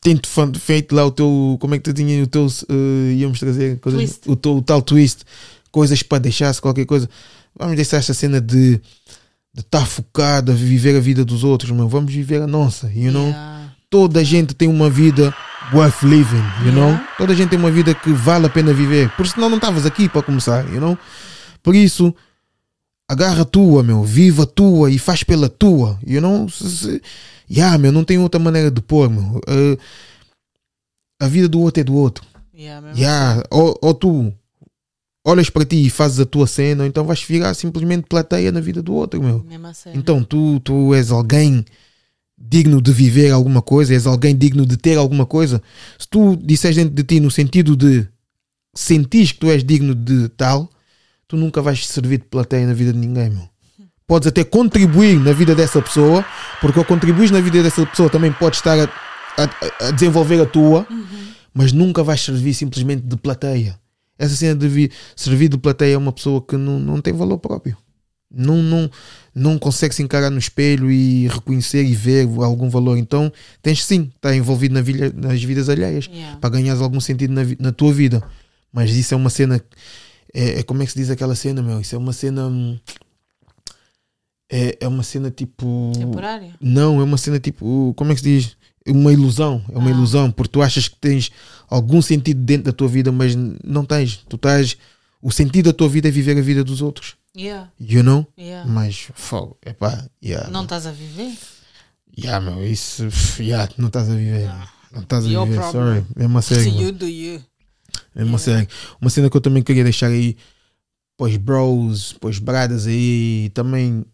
tento 0.00 0.28
feito 0.58 0.94
lá 0.94 1.04
o 1.04 1.10
teu, 1.10 1.56
como 1.60 1.74
é 1.74 1.78
que 1.78 1.84
tu 1.84 1.92
tinha 1.92 2.22
o 2.22 2.26
teu, 2.26 2.46
eh, 2.68 3.14
íamos 3.14 3.40
trazer 3.40 3.78
coisas, 3.80 4.20
o 4.26 4.36
teu 4.36 4.56
o 4.56 4.62
tal 4.62 4.82
twist, 4.82 5.22
coisas 5.70 6.02
para 6.02 6.18
deixar-se 6.18 6.60
qualquer 6.60 6.86
coisa. 6.86 7.08
Vamos 7.58 7.76
deixar 7.76 7.96
essa 7.96 8.14
cena 8.14 8.40
de 8.40 8.80
estar 9.56 9.86
focado 9.86 10.52
a 10.52 10.54
viver 10.54 10.96
a 10.96 11.00
vida 11.00 11.24
dos 11.24 11.42
outros, 11.44 11.70
mano. 11.70 11.88
Vamos 11.88 12.12
viver 12.12 12.42
a 12.42 12.46
nossa, 12.46 12.90
you 12.94 13.10
know? 13.10 13.28
Yeah. 13.28 13.60
toda 13.90 14.20
a 14.20 14.24
gente 14.24 14.54
tem 14.54 14.68
uma 14.68 14.88
vida 14.88 15.34
worth 15.72 16.02
living, 16.02 16.44
you 16.64 16.72
know? 16.72 16.90
Yeah. 16.90 17.08
Toda 17.18 17.32
a 17.32 17.36
gente 17.36 17.50
tem 17.50 17.58
uma 17.58 17.70
vida 17.70 17.94
que 17.94 18.12
vale 18.12 18.46
a 18.46 18.48
pena 18.48 18.72
viver. 18.72 19.10
Por 19.16 19.26
senão 19.26 19.48
não 19.48 19.56
estavas 19.56 19.84
aqui 19.84 20.08
para 20.08 20.22
começar, 20.22 20.64
you 20.72 20.80
know? 20.80 20.96
Por 21.62 21.74
isso, 21.74 22.14
agarra 23.10 23.42
a 23.42 23.44
tua, 23.44 23.82
meu, 23.82 24.04
viva 24.04 24.44
a 24.44 24.46
tua 24.46 24.88
e 24.88 24.96
faz 24.96 25.24
pela 25.24 25.48
tua, 25.48 25.98
know? 26.20 26.48
Se, 26.48 26.70
se, 26.70 27.02
yeah, 27.50 27.76
meu, 27.76 27.90
não 27.90 28.04
tem 28.04 28.18
outra 28.18 28.38
maneira 28.38 28.70
de 28.70 28.80
pôr, 28.80 29.10
meu. 29.10 29.40
Eh, 29.48 29.76
a 31.20 31.26
vida 31.26 31.48
do 31.48 31.60
outro 31.60 31.80
é 31.80 31.84
do 31.84 31.94
outro. 31.94 32.24
Yeah, 32.54 32.80
mesmo 32.80 33.00
Yeah, 33.00 33.42
ou, 33.50 33.76
ou 33.82 33.94
tu 33.94 34.32
olhas 35.26 35.50
para 35.50 35.64
ti 35.64 35.84
e 35.84 35.90
fazes 35.90 36.20
a 36.20 36.24
tua 36.24 36.46
cena, 36.46 36.84
ou 36.84 36.88
então 36.88 37.04
vais 37.04 37.20
virar 37.20 37.52
simplesmente 37.54 38.06
plateia 38.08 38.52
na 38.52 38.60
vida 38.60 38.80
do 38.80 38.94
outro, 38.94 39.20
meu. 39.20 39.44
assim. 39.66 39.90
Então 39.92 40.22
tu, 40.22 40.60
tu 40.60 40.94
és 40.94 41.10
alguém 41.10 41.64
digno 42.38 42.80
de 42.80 42.92
viver 42.92 43.32
alguma 43.32 43.60
coisa, 43.60 43.92
és 43.92 44.06
alguém 44.06 44.36
digno 44.36 44.64
de 44.64 44.76
ter 44.76 44.96
alguma 44.96 45.26
coisa. 45.26 45.60
Se 45.98 46.06
tu 46.08 46.36
disseres 46.36 46.76
dentro 46.76 46.94
de 46.94 47.02
ti 47.02 47.18
no 47.18 47.30
sentido 47.30 47.74
de 47.76 48.06
sentir 48.72 49.32
que 49.32 49.40
tu 49.40 49.48
és 49.48 49.64
digno 49.64 49.96
de 49.96 50.28
tal, 50.28 50.70
tu 51.30 51.36
nunca 51.36 51.62
vais 51.62 51.86
servir 51.86 52.18
de 52.18 52.24
plateia 52.24 52.66
na 52.66 52.74
vida 52.74 52.92
de 52.92 52.98
ninguém, 52.98 53.30
meu. 53.30 53.48
Podes 54.06 54.26
até 54.28 54.42
contribuir 54.44 55.18
na 55.20 55.32
vida 55.32 55.54
dessa 55.54 55.80
pessoa, 55.80 56.24
porque 56.60 56.78
ao 56.78 56.84
contribuir 56.84 57.30
na 57.30 57.40
vida 57.40 57.62
dessa 57.62 57.86
pessoa 57.86 58.10
também 58.10 58.32
podes 58.32 58.58
estar 58.58 58.76
a, 58.78 58.84
a- 59.42 59.86
a 59.88 59.90
desenvolver 59.92 60.40
a 60.42 60.46
tua, 60.46 60.86
mas 61.54 61.72
nunca 61.72 62.02
vais 62.02 62.20
servir 62.20 62.52
simplesmente 62.54 63.02
de 63.02 63.16
plateia. 63.16 63.78
Essa 64.18 64.34
cena 64.34 64.54
de 64.56 64.66
vi- 64.68 64.90
servir 65.14 65.48
de 65.48 65.56
plateia 65.56 65.94
é 65.94 65.96
uma 65.98 66.12
pessoa 66.12 66.42
que 66.42 66.56
não, 66.56 66.78
não 66.80 67.00
tem 67.00 67.12
valor 67.14 67.38
próprio 67.38 67.76
não, 68.32 68.62
não, 68.62 68.88
não 69.34 69.58
consegue 69.58 69.92
se 69.92 70.04
encarar 70.04 70.30
no 70.30 70.38
espelho 70.38 70.88
e 70.88 71.26
reconhecer 71.26 71.82
e 71.82 71.94
ver 71.96 72.28
algum 72.44 72.70
valor. 72.70 72.96
Então 72.96 73.32
tens 73.60 73.84
sim 73.84 74.08
estar 74.14 74.36
envolvido 74.36 74.72
na 74.74 74.80
vida, 74.80 75.12
nas 75.16 75.42
vidas 75.42 75.68
alheias 75.68 76.06
Yeah. 76.06 76.36
para 76.38 76.50
ganhares 76.50 76.80
algum 76.80 77.00
sentido 77.00 77.32
na, 77.34 77.42
na 77.58 77.72
tua 77.72 77.92
vida. 77.92 78.22
Mas 78.72 78.92
isso 78.92 79.14
é 79.14 79.16
uma 79.16 79.30
cena. 79.30 79.60
É, 80.32 80.60
é- 80.60 80.62
como 80.62 80.82
é 80.82 80.86
que 80.86 80.92
se 80.92 80.98
diz 80.98 81.10
aquela 81.10 81.34
cena, 81.34 81.60
meu? 81.62 81.80
Isso 81.80 81.94
é 81.94 81.98
uma 81.98 82.12
cena. 82.12 82.46
hum, 82.46 82.78
É, 84.52 84.76
é 84.80 84.88
uma 84.88 85.02
cena 85.04 85.30
tipo. 85.30 85.92
Temporária. 85.96 86.52
Não, 86.60 87.00
é 87.00 87.04
uma 87.04 87.16
cena 87.16 87.38
tipo. 87.38 87.94
Como 87.96 88.10
é 88.10 88.14
que 88.14 88.20
se 88.20 88.26
diz? 88.40 88.56
Uma 88.88 89.12
ilusão. 89.12 89.62
É 89.72 89.78
uma 89.78 89.90
Ah. 89.90 89.92
ilusão, 89.92 90.30
porque 90.32 90.50
tu 90.50 90.60
achas 90.60 90.88
que 90.88 90.96
tens 90.96 91.30
algum 91.68 92.02
sentido 92.02 92.42
dentro 92.42 92.64
da 92.64 92.72
tua 92.72 92.88
vida, 92.88 93.12
mas 93.12 93.34
não 93.62 93.84
tens. 93.84 94.16
Tu 94.28 94.34
estás. 94.36 94.76
O 95.22 95.30
sentido 95.30 95.66
da 95.66 95.72
tua 95.72 95.88
vida 95.88 96.08
é 96.08 96.10
viver 96.10 96.36
a 96.36 96.40
vida 96.40 96.64
dos 96.64 96.82
outros. 96.82 97.14
Yeah. 97.36 97.70
You 97.78 98.02
know? 98.02 98.26
Yeah. 98.36 98.68
Mas, 98.68 99.08
fogo, 99.14 99.56
epá, 99.64 100.04
yeah, 100.24 100.50
Não 100.50 100.64
estás 100.64 100.84
a 100.86 100.90
viver? 100.90 101.32
yeah, 102.18 102.44
meu, 102.44 102.66
isso, 102.66 103.06
yeah, 103.38 103.70
não 103.78 103.86
estás 103.86 104.10
a 104.10 104.14
viver, 104.16 104.50
não 104.90 105.02
estás 105.02 105.24
a 105.26 105.28
Your 105.28 105.46
viver, 105.46 105.60
problem. 105.60 105.84
sorry, 106.00 106.06
é 106.16 106.26
uma 106.26 106.40
mano, 106.40 106.80
you 106.82 106.90
do 106.90 107.06
you. 107.06 107.40
É 108.14 108.24
uma 108.24 108.38
série. 108.38 108.68
Uma 109.00 109.10
cena 109.10 109.30
que 109.30 109.36
eu 109.36 109.40
também 109.40 109.62
queria 109.62 109.84
deixar 109.84 110.08
aí, 110.08 110.36
pois 111.16 111.36
bros, 111.36 112.14
pois 112.20 112.38
bradas 112.38 112.86
aí, 112.86 113.50
também 113.54 114.04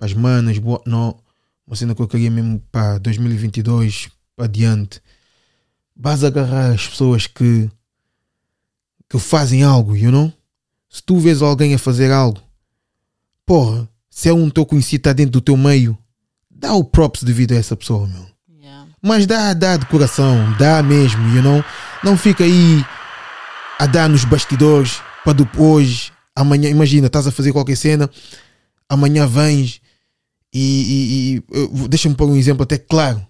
as 0.00 0.12
manas, 0.12 0.58
whatnot, 0.58 1.18
uma 1.66 1.76
cena 1.76 1.94
que 1.94 2.02
eu 2.02 2.08
queria 2.08 2.30
mesmo 2.30 2.62
para 2.70 2.98
2022, 2.98 4.08
para 4.36 4.44
adiante, 4.44 5.00
vais 5.96 6.24
agarrar 6.24 6.72
as 6.72 6.86
pessoas 6.86 7.26
que, 7.26 7.70
que 9.08 9.18
fazem 9.18 9.62
algo, 9.62 9.96
you 9.96 10.10
know? 10.10 10.32
Se 10.88 11.02
tu 11.02 11.18
vês 11.18 11.42
alguém 11.42 11.74
a 11.74 11.78
fazer 11.78 12.10
algo, 12.10 12.40
porra, 13.46 13.88
se 14.10 14.28
é 14.28 14.32
um 14.32 14.50
teu 14.50 14.64
conhecido 14.64 15.00
está 15.00 15.12
dentro 15.12 15.32
do 15.32 15.40
teu 15.40 15.56
meio, 15.56 15.98
dá 16.50 16.74
o 16.74 16.84
props 16.84 17.22
devido 17.22 17.52
a 17.52 17.56
essa 17.56 17.76
pessoa, 17.76 18.06
meu. 18.06 18.26
Yeah. 18.60 18.88
Mas 19.02 19.26
dá, 19.26 19.52
dá 19.54 19.76
de 19.76 19.86
coração, 19.86 20.54
dá 20.58 20.82
mesmo, 20.82 21.26
you 21.34 21.42
know? 21.42 21.64
Não 22.02 22.16
fica 22.16 22.44
aí 22.44 22.84
a 23.78 23.86
dar 23.86 24.08
nos 24.08 24.24
bastidores 24.24 25.00
para 25.24 25.32
depois, 25.32 26.12
amanhã, 26.34 26.68
imagina, 26.68 27.06
estás 27.06 27.26
a 27.26 27.32
fazer 27.32 27.52
qualquer 27.52 27.76
cena, 27.76 28.08
amanhã 28.88 29.26
vens 29.26 29.80
e, 30.52 31.40
e- 31.50 31.56
e, 31.58 31.88
deixa-me 31.88 32.14
pôr 32.14 32.28
um 32.28 32.36
exemplo 32.36 32.62
até 32.62 32.78
claro. 32.78 33.24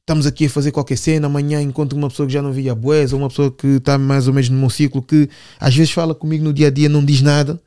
Estamos 0.00 0.26
aqui 0.26 0.46
a 0.46 0.50
fazer 0.50 0.72
qualquer 0.72 0.96
cena, 0.98 1.26
amanhã 1.26 1.60
encontro 1.60 1.96
uma 1.96 2.08
pessoa 2.08 2.26
que 2.26 2.32
já 2.32 2.42
não 2.42 2.52
via 2.52 2.74
boés, 2.74 3.12
ou 3.12 3.18
uma 3.20 3.28
pessoa 3.28 3.50
que 3.50 3.66
está 3.66 3.96
mais 3.98 4.26
ou 4.26 4.34
menos 4.34 4.48
no 4.48 4.58
meu 4.58 4.70
ciclo, 4.70 5.02
que 5.02 5.28
às 5.58 5.74
vezes 5.74 5.92
fala 5.92 6.14
comigo 6.14 6.42
no 6.42 6.52
dia 6.52 6.66
a 6.66 6.70
dia, 6.70 6.88
não 6.88 7.04
diz 7.04 7.20
nada, 7.20 7.60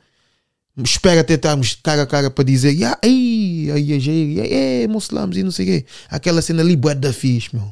espera 0.83 1.21
até 1.21 1.35
estarmos 1.35 1.75
cara 1.81 2.01
a 2.01 2.07
cara 2.07 2.29
para 2.31 2.43
dizer, 2.43 2.73
"Ya, 2.73 2.97
ei, 3.03 3.71
aí 3.71 3.93
a 3.93 3.99
Jair, 3.99 4.39
é, 4.51 4.87
mocelamos 4.87 5.37
e 5.37 5.43
não 5.43 5.51
sei 5.51 5.65
o 5.65 5.67
quê. 5.69 5.85
Aquela 6.09 6.41
cena 6.41 6.61
ali, 6.63 6.75
bué 6.75 6.95
da 6.95 7.13
fixe, 7.13 7.55
meu. 7.55 7.71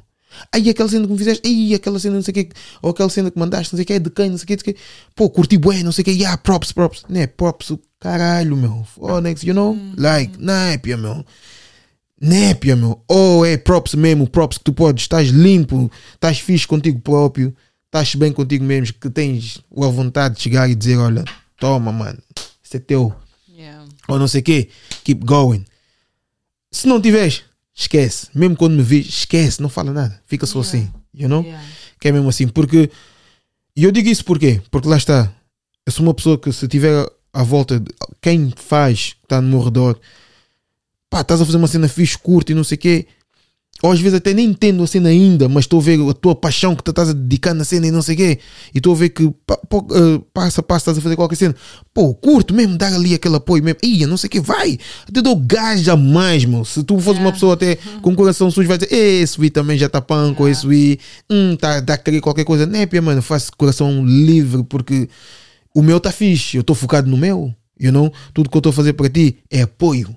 Aí 0.52 0.70
aquela 0.70 0.90
cena 0.90 1.06
que 1.06 1.12
me 1.12 1.18
fizeste, 1.18 1.48
aí 1.48 1.74
aquela 1.74 2.00
cena 2.00 2.16
não 2.16 2.22
sei 2.22 2.32
o 2.32 2.36
quê, 2.36 2.50
ou 2.82 2.92
aquela 2.92 3.10
cena 3.10 3.32
que 3.32 3.40
mandaste, 3.40 3.74
não 3.74 3.78
sei 3.78 3.84
o 3.84 3.88
quê, 3.88 4.00
de 4.00 4.10
quem, 4.10 4.30
não 4.30 4.38
sei 4.38 4.44
o 4.44 4.48
quê, 4.48 4.56
não 4.56 4.64
sei 4.64 4.74
o 4.74 4.76
quê. 4.76 4.82
Pô, 5.16 5.30
curti 5.30 5.58
bué, 5.58 5.84
não 5.84 5.92
sei 5.92 6.02
o 6.02 6.06
quê, 6.06 6.12
yeah, 6.12 6.38
props, 6.38 6.72
props. 6.72 7.04
Né, 7.10 7.28
props 7.28 7.74
caralho, 8.00 8.56
meu. 8.58 8.86
Oh, 8.98 9.20
next, 9.20 9.48
you 9.48 9.54
know? 9.54 9.78
Like, 9.98 10.42
népia, 10.42 10.98
meu. 10.98 11.26
Népia, 12.20 12.76
meu. 12.76 13.04
Ou 13.08 13.46
é 13.46 13.58
props 13.58 13.96
mesmo, 13.96 14.28
props 14.28 14.58
que 14.58 14.64
tu 14.64 14.74
podes, 14.74 15.04
estás 15.04 15.30
limpo, 15.30 15.92
estás 16.14 16.40
fixe 16.40 16.68
contigo 16.68 17.00
próprio, 17.00 17.56
estás 17.86 18.16
bem 18.16 18.32
contigo 18.32 18.64
mesmo, 18.64 18.96
que 19.00 19.10
tens 19.10 19.62
a 19.76 19.88
vontade 19.88 20.36
de 20.36 20.42
chegar 20.42 20.70
e 20.70 20.76
dizer, 20.76 20.98
olha, 20.98 21.24
toma, 21.60 21.92
mano, 21.92 22.20
isso 22.64 22.78
é 22.78 22.80
teu 22.80 23.14
Yeah. 23.62 23.86
ou 24.08 24.18
não 24.18 24.28
sei 24.28 24.42
o 24.42 24.44
quê, 24.44 24.70
keep 25.04 25.24
going. 25.24 25.64
Se 26.72 26.88
não 26.88 27.00
tiveres, 27.00 27.44
esquece. 27.76 28.28
Mesmo 28.34 28.56
quando 28.56 28.76
me 28.76 28.84
vês, 28.84 29.08
esquece, 29.08 29.62
não 29.62 29.70
fala 29.70 29.92
nada. 29.92 30.22
Fica 30.26 30.46
só 30.46 30.60
Yeah. 30.60 30.70
assim, 30.70 30.94
you 31.14 31.30
know? 31.30 31.44
Yeah. 31.44 31.64
Que 32.00 32.08
é 32.10 32.12
mesmo 32.12 32.30
assim, 32.30 32.48
porque. 32.48 32.90
E 33.76 33.84
eu 33.84 33.92
digo 33.92 34.10
isso 34.10 34.26
porquê? 34.26 34.62
Porque 34.70 34.88
lá 34.88 34.98
está. 34.98 35.32
Eu 35.86 35.92
sou 35.92 36.06
uma 36.06 36.14
pessoa 36.14 36.38
que 36.38 36.52
se 36.52 36.68
tiver 36.68 37.06
à 37.34 37.44
volta, 37.44 37.80
de, 37.80 37.92
quem 38.22 38.54
faz, 38.56 39.14
que 39.14 39.26
está 39.26 39.42
no 39.42 39.48
meu 39.50 39.62
redor, 39.62 40.00
pá, 41.10 41.22
estás 41.22 41.42
a 41.42 41.46
fazer 41.46 41.58
uma 41.58 41.68
cena 41.68 41.88
fixe, 41.88 42.18
curta 42.18 42.52
e 42.52 42.56
não 42.56 42.64
sei 42.64 42.76
o 42.76 42.80
quê. 42.80 43.08
Ou 43.84 43.92
às 43.92 44.00
vezes 44.00 44.18
até 44.18 44.34
nem 44.34 44.46
entendo 44.50 44.84
a 44.84 44.88
cena 44.88 45.10
ainda, 45.10 45.50
mas 45.50 45.64
estou 45.66 45.80
a 45.80 45.84
ver 45.84 46.00
a 46.10 46.14
tua 46.14 46.36
paixão 46.36 46.76
que 46.76 46.84
tu 46.84 46.92
estás 46.92 47.10
a 47.10 47.14
dedicar 47.14 47.54
na 47.56 47.64
cena 47.64 47.88
e 47.88 47.92
não 47.92 48.02
sei 48.04 48.14
o 48.14 48.18
quê. 48.18 48.40
E 48.74 48.78
estou 48.78 48.94
a 48.94 48.96
ver 48.96 49.10
que 49.10 49.30
pa- 49.46 49.58
po- 49.58 49.88
eh, 49.92 50.22
passo 50.34 50.60
a 50.60 50.64
passo 50.64 50.84
estás 50.84 50.98
a 51.00 51.02
fazer 51.02 51.16
qualquer 51.16 51.36
cena. 51.36 51.56
Pô, 51.94 52.14
curto 52.14 52.54
mesmo, 52.54 52.78
dar 52.78 52.94
ali 52.94 53.16
aquele 53.16 53.36
apoio 53.38 53.64
mesmo. 53.64 53.80
Ia, 53.84 54.06
não 54.06 54.18
sei 54.18 54.28
o 54.28 54.32
quê, 54.32 54.40
vai. 54.40 54.78
Até 55.08 55.22
dou 55.22 55.36
gás 55.36 55.88
a 55.90 55.98
mais, 55.98 56.46
meu. 56.46 56.64
Se 56.64 56.84
tu 56.84 57.00
fores 57.00 57.20
uma 57.20 57.32
pessoa 57.32 57.56
até 57.56 57.78
com 58.02 58.12
o 58.12 58.16
coração 58.16 58.52
sujo, 58.52 58.68
vai 58.68 58.78
dizer, 58.78 58.94
"Ei, 58.94 59.22
esse 59.24 59.40
Wii 59.42 59.50
também 59.50 59.78
já 59.78 59.88
está 59.88 60.00
panco, 60.00 60.44
Yeah. 60.44 60.52
esse 60.60 60.68
Wii, 60.68 61.00
hum, 61.32 61.56
tá, 61.56 61.82
tá 61.82 61.94
a 61.96 61.98
querer 61.98 62.22
qualquer 62.22 62.44
coisa. 62.46 62.66
Népia, 62.68 63.02
mano, 63.02 63.22
faço 63.22 63.52
coração 63.58 64.06
livre 64.06 64.64
porque 64.64 65.10
o 65.74 65.82
meu 65.82 66.00
tá 66.00 66.12
fixe. 66.12 66.56
Eu 66.58 66.62
estou 66.62 66.76
focado 66.76 67.10
no 67.10 67.18
meu, 67.18 67.52
you 67.80 67.92
know? 67.92 68.12
Tudo 68.34 68.50
que 68.50 68.56
eu 68.56 68.60
estou 68.60 68.70
a 68.70 68.74
fazer 68.74 68.94
para 68.94 69.10
ti 69.10 69.38
é 69.50 69.64
apoio. 69.64 70.16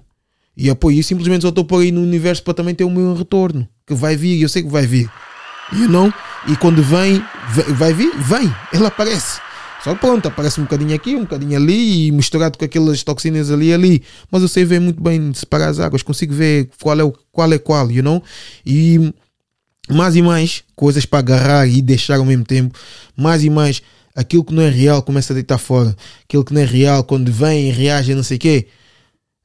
E 0.57 0.71
apoio, 0.71 0.99
e 0.99 1.03
simplesmente 1.03 1.43
só 1.43 1.49
estou 1.49 1.65
por 1.65 1.83
aí 1.83 1.91
no 1.91 2.01
universo 2.01 2.43
para 2.43 2.55
também 2.55 2.75
ter 2.75 2.85
o 2.85 2.91
meu 2.91 3.15
retorno. 3.15 3.69
Que 3.87 3.95
vai 3.95 4.17
vir, 4.17 4.41
eu 4.41 4.49
sei 4.49 4.63
que 4.63 4.69
vai 4.69 4.87
vir. 4.87 5.11
You 5.73 5.89
know? 5.89 6.13
E 6.47 6.57
quando 6.57 6.83
vem, 6.83 7.23
vai- 7.77 7.93
vir, 7.93 8.13
vem, 8.19 8.55
ele 8.73 8.87
aparece. 8.87 9.41
Só 9.83 9.95
pronto, 9.95 10.27
aparece 10.29 10.61
um 10.61 10.65
bocadinho 10.65 10.95
aqui, 10.95 11.15
um 11.15 11.23
bocadinho 11.23 11.57
ali, 11.57 12.07
e 12.07 12.13
misturado 12.13 12.57
com 12.57 12.65
aquelas 12.65 13.03
toxinas 13.03 13.51
ali 13.51 13.67
e 13.69 13.75
ali. 13.75 14.03
Mas 14.31 14.41
eu 14.43 14.49
sei 14.49 14.65
ver 14.65 14.81
muito 14.81 15.03
bem 15.03 15.35
separar 15.35 15.69
as 15.69 15.79
águas, 15.79 16.03
consigo 16.03 16.33
ver 16.33 16.71
qual 16.81 16.99
é 16.99 17.05
o 17.05 17.13
qual 17.31 17.53
é 17.53 17.59
qual, 17.59 17.91
you 17.91 18.03
know? 18.03 18.23
E 18.65 19.13
mais 19.91 20.17
e 20.17 20.23
mais 20.23 20.63
coisas 20.75 21.05
para 21.05 21.19
agarrar 21.19 21.67
e 21.67 21.83
deixar 21.83 22.17
ao 22.17 22.25
mesmo 22.25 22.45
tempo. 22.45 22.79
Mais 23.17 23.45
e 23.45 23.51
mais 23.51 23.83
aquilo 24.17 24.45
que 24.45 24.55
não 24.55 24.63
é 24.63 24.71
real 24.71 25.03
começa 25.03 25.33
a 25.33 25.35
deitar 25.35 25.59
fora. 25.59 25.95
Aquilo 26.25 26.45
que 26.45 26.55
não 26.55 26.63
é 26.63 26.65
real, 26.65 27.05
quando 27.05 27.31
vem 27.31 27.71
reage, 27.71 28.15
não 28.15 28.23
sei 28.23 28.37
o 28.39 28.41
quê. 28.41 28.69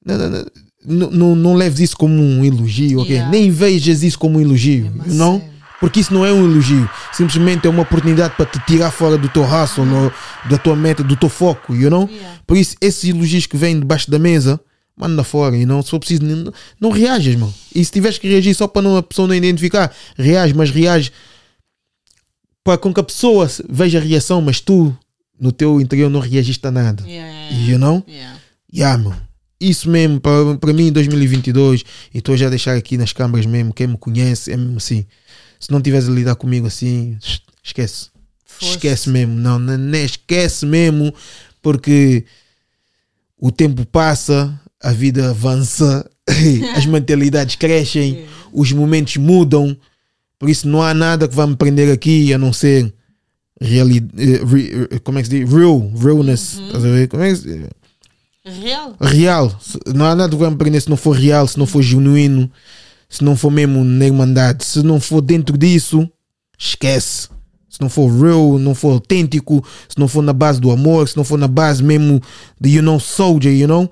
Não, 0.06 0.17
não, 0.17 0.30
não, 0.30 0.45
não, 0.86 1.36
não, 1.36 1.54
leves 1.56 1.80
isso 1.80 1.98
como 1.98 2.13
um 2.13 2.44
elogio, 2.44 3.02
ok? 3.02 3.12
Yeah. 3.12 3.32
Nem 3.32 3.52
vejas 3.52 4.02
isso 4.04 4.18
como 4.18 4.38
um 4.38 4.42
elogio, 4.42 4.92
a 5.00 5.08
não? 5.08 5.39
sério. 5.39 5.60
Porque 5.80 6.02
isso 6.02 6.13
não 6.13 6.26
é 6.26 6.34
um 6.34 6.44
elogio. 6.44 6.89
Simplesmente 7.13 7.65
é 7.65 7.70
uma 7.70 7.84
oportunidade 7.84 8.36
para 8.36 8.46
te 8.46 8.60
tirar 8.65 8.92
fora 8.92 9.18
do 9.18 9.30
teu 9.30 9.44
ou 9.44 10.12
da 10.50 10.58
tua 10.58 10.76
meta, 10.76 11.04
do 11.04 11.15
teu 11.15 11.30
foco, 11.30 11.74
you 11.74 11.89
know? 11.89 12.08
Yeah. 12.12 12.39
Por 12.46 12.58
isso, 12.58 12.76
esses 12.82 13.10
elogios 13.10 13.46
que 13.46 13.56
vêm 13.56 13.80
debaixo 13.80 14.12
da 14.12 14.20
mesa, 14.20 14.60
manda 14.98 15.24
fora. 15.24 15.56
E 15.56 15.65
não, 15.65 15.82
se 15.82 15.89
for 15.89 16.00
preciso, 16.00 16.24
não, 16.24 16.52
não 16.80 16.89
reajas, 16.92 17.36
mano. 17.36 17.54
E 17.74 17.84
se 17.84 17.92
tiveres 17.92 18.18
que 18.18 18.28
reagir 18.28 18.54
só 18.54 18.68
para 18.68 18.82
não, 18.82 18.98
a 18.98 19.04
pessoa 19.04 19.28
não 19.28 19.36
identificar, 19.36 19.94
reage, 20.18 20.54
mas 20.54 20.70
reage 20.70 21.12
para 22.63 22.78
com 22.78 22.94
que 22.94 23.00
a 23.00 23.04
pessoa 23.04 23.50
veja 23.70 24.00
a 24.00 24.02
reação, 24.02 24.42
mas 24.42 24.60
tu, 24.60 24.96
no 25.39 25.52
teu 25.52 25.80
interior, 25.80 26.10
não 26.10 26.20
reagiste 26.20 26.65
a 26.68 26.72
nada. 26.72 27.04
Yeah, 27.08 27.56
You 27.56 27.80
know? 27.80 28.04
yeah. 28.08 28.38
Yeah, 28.72 28.98
meu. 28.98 29.29
Isso 29.60 29.89
mesmo, 29.89 30.22
para, 30.22 30.56
para 30.58 30.72
mim 30.72 30.88
em 30.88 30.91
2022, 30.91 31.84
e 32.13 32.19
estou 32.19 32.38
já 32.38 32.48
a 32.48 32.50
deixar 32.50 32.78
aqui 32.78 32.98
nas 32.98 33.12
câmaras 33.12 33.45
mesmo, 33.45 33.74
quem 33.74 33.88
me 33.88 33.98
conhece, 33.98 34.52
é 34.52 34.56
mesmo 34.56 34.78
assim. 34.78 35.06
Se 35.60 35.69
não 35.69 35.82
tiveres 35.82 36.08
a 36.08 36.12
lidar 36.12 36.36
comigo 36.36 36.65
assim, 36.65 37.17
esquece. 37.62 38.08
Foste. 38.45 38.72
Esquece 38.72 39.10
mesmo, 39.10 39.36
não, 39.36 39.60
não 39.60 39.98
esquece 39.98 40.65
mesmo, 40.65 41.13
porque 41.62 42.26
o 43.38 43.52
tempo 43.52 43.86
passa, 43.86 44.60
a 44.82 44.93
vida 44.93 45.30
avança, 45.30 46.10
as 46.76 46.86
mentalidades 46.86 47.56
crescem, 47.56 48.26
os 48.54 48.72
momentos 48.72 49.17
mudam, 49.17 49.76
por 50.38 50.50
isso 50.50 50.69
não 50.69 50.82
há 50.82 50.93
nada 50.93 51.28
que 51.28 51.36
vá 51.36 51.45
me 51.45 51.58
prender 51.58 51.91
aqui 51.91 52.34
a 52.34 52.38
não 52.38 52.54
ser 52.54 52.93
realidade, 53.60 54.39
como 55.04 55.19
é 55.19 55.22
que 55.22 55.28
se 55.28 55.39
diz? 55.39 55.54
Real, 55.54 55.91
realness, 56.02 56.60
estás 56.60 56.86
a 56.86 56.89
ver? 56.89 57.10
Como 57.10 57.24
é 57.24 57.30
que 57.30 57.36
se 57.36 57.43
diz? 57.43 57.79
Real. 58.45 58.95
real. 59.02 59.60
Não 59.93 60.06
há 60.06 60.15
nada 60.15 60.30
que 60.30 60.41
vai 60.41 60.49
me 60.49 60.56
prender 60.56 60.82
se 60.82 60.89
não 60.89 60.97
for 60.97 61.12
real, 61.12 61.47
se 61.47 61.58
não 61.58 61.65
for 61.65 61.82
genuíno, 61.82 62.49
se 63.10 63.23
não 63.23 63.36
for 63.36 63.52
mesmo 63.52 63.84
na 63.84 64.06
irmandade. 64.06 64.63
Se 64.63 64.82
não 64.82 64.99
for 64.99 65.21
dentro 65.21 65.58
disso, 65.58 66.10
esquece. 66.58 67.30
Se 67.69 67.80
não 67.82 67.89
for 67.89 68.10
real, 68.10 68.58
não 68.58 68.73
for 68.73 68.93
autêntico, 68.93 69.65
se 69.88 69.97
não 69.97 70.08
for 70.08 70.21
na 70.21 70.34
base 70.34 70.60
do 70.60 70.71
amor, 70.71 71.08
se 71.08 71.15
não 71.15 71.23
for 71.23 71.38
na 71.38 71.47
base 71.47 71.84
mesmo 71.84 72.21
de, 72.60 72.69
you 72.69 72.82
know, 72.82 72.99
soldier, 72.99 73.54
you 73.54 73.67
know, 73.67 73.89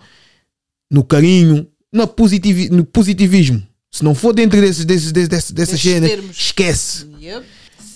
no 0.90 1.04
carinho, 1.04 1.68
no, 1.94 2.08
positivi 2.08 2.70
no 2.70 2.84
positivismo. 2.84 3.62
Se 3.92 4.04
não 4.04 4.14
for 4.14 4.34
dentro 4.34 4.60
desses, 4.60 4.84
desses, 4.84 5.12
desses, 5.12 5.52
dessas, 5.52 5.80
cenas, 5.80 6.12
esquece. 6.32 7.08
Yep. 7.22 7.46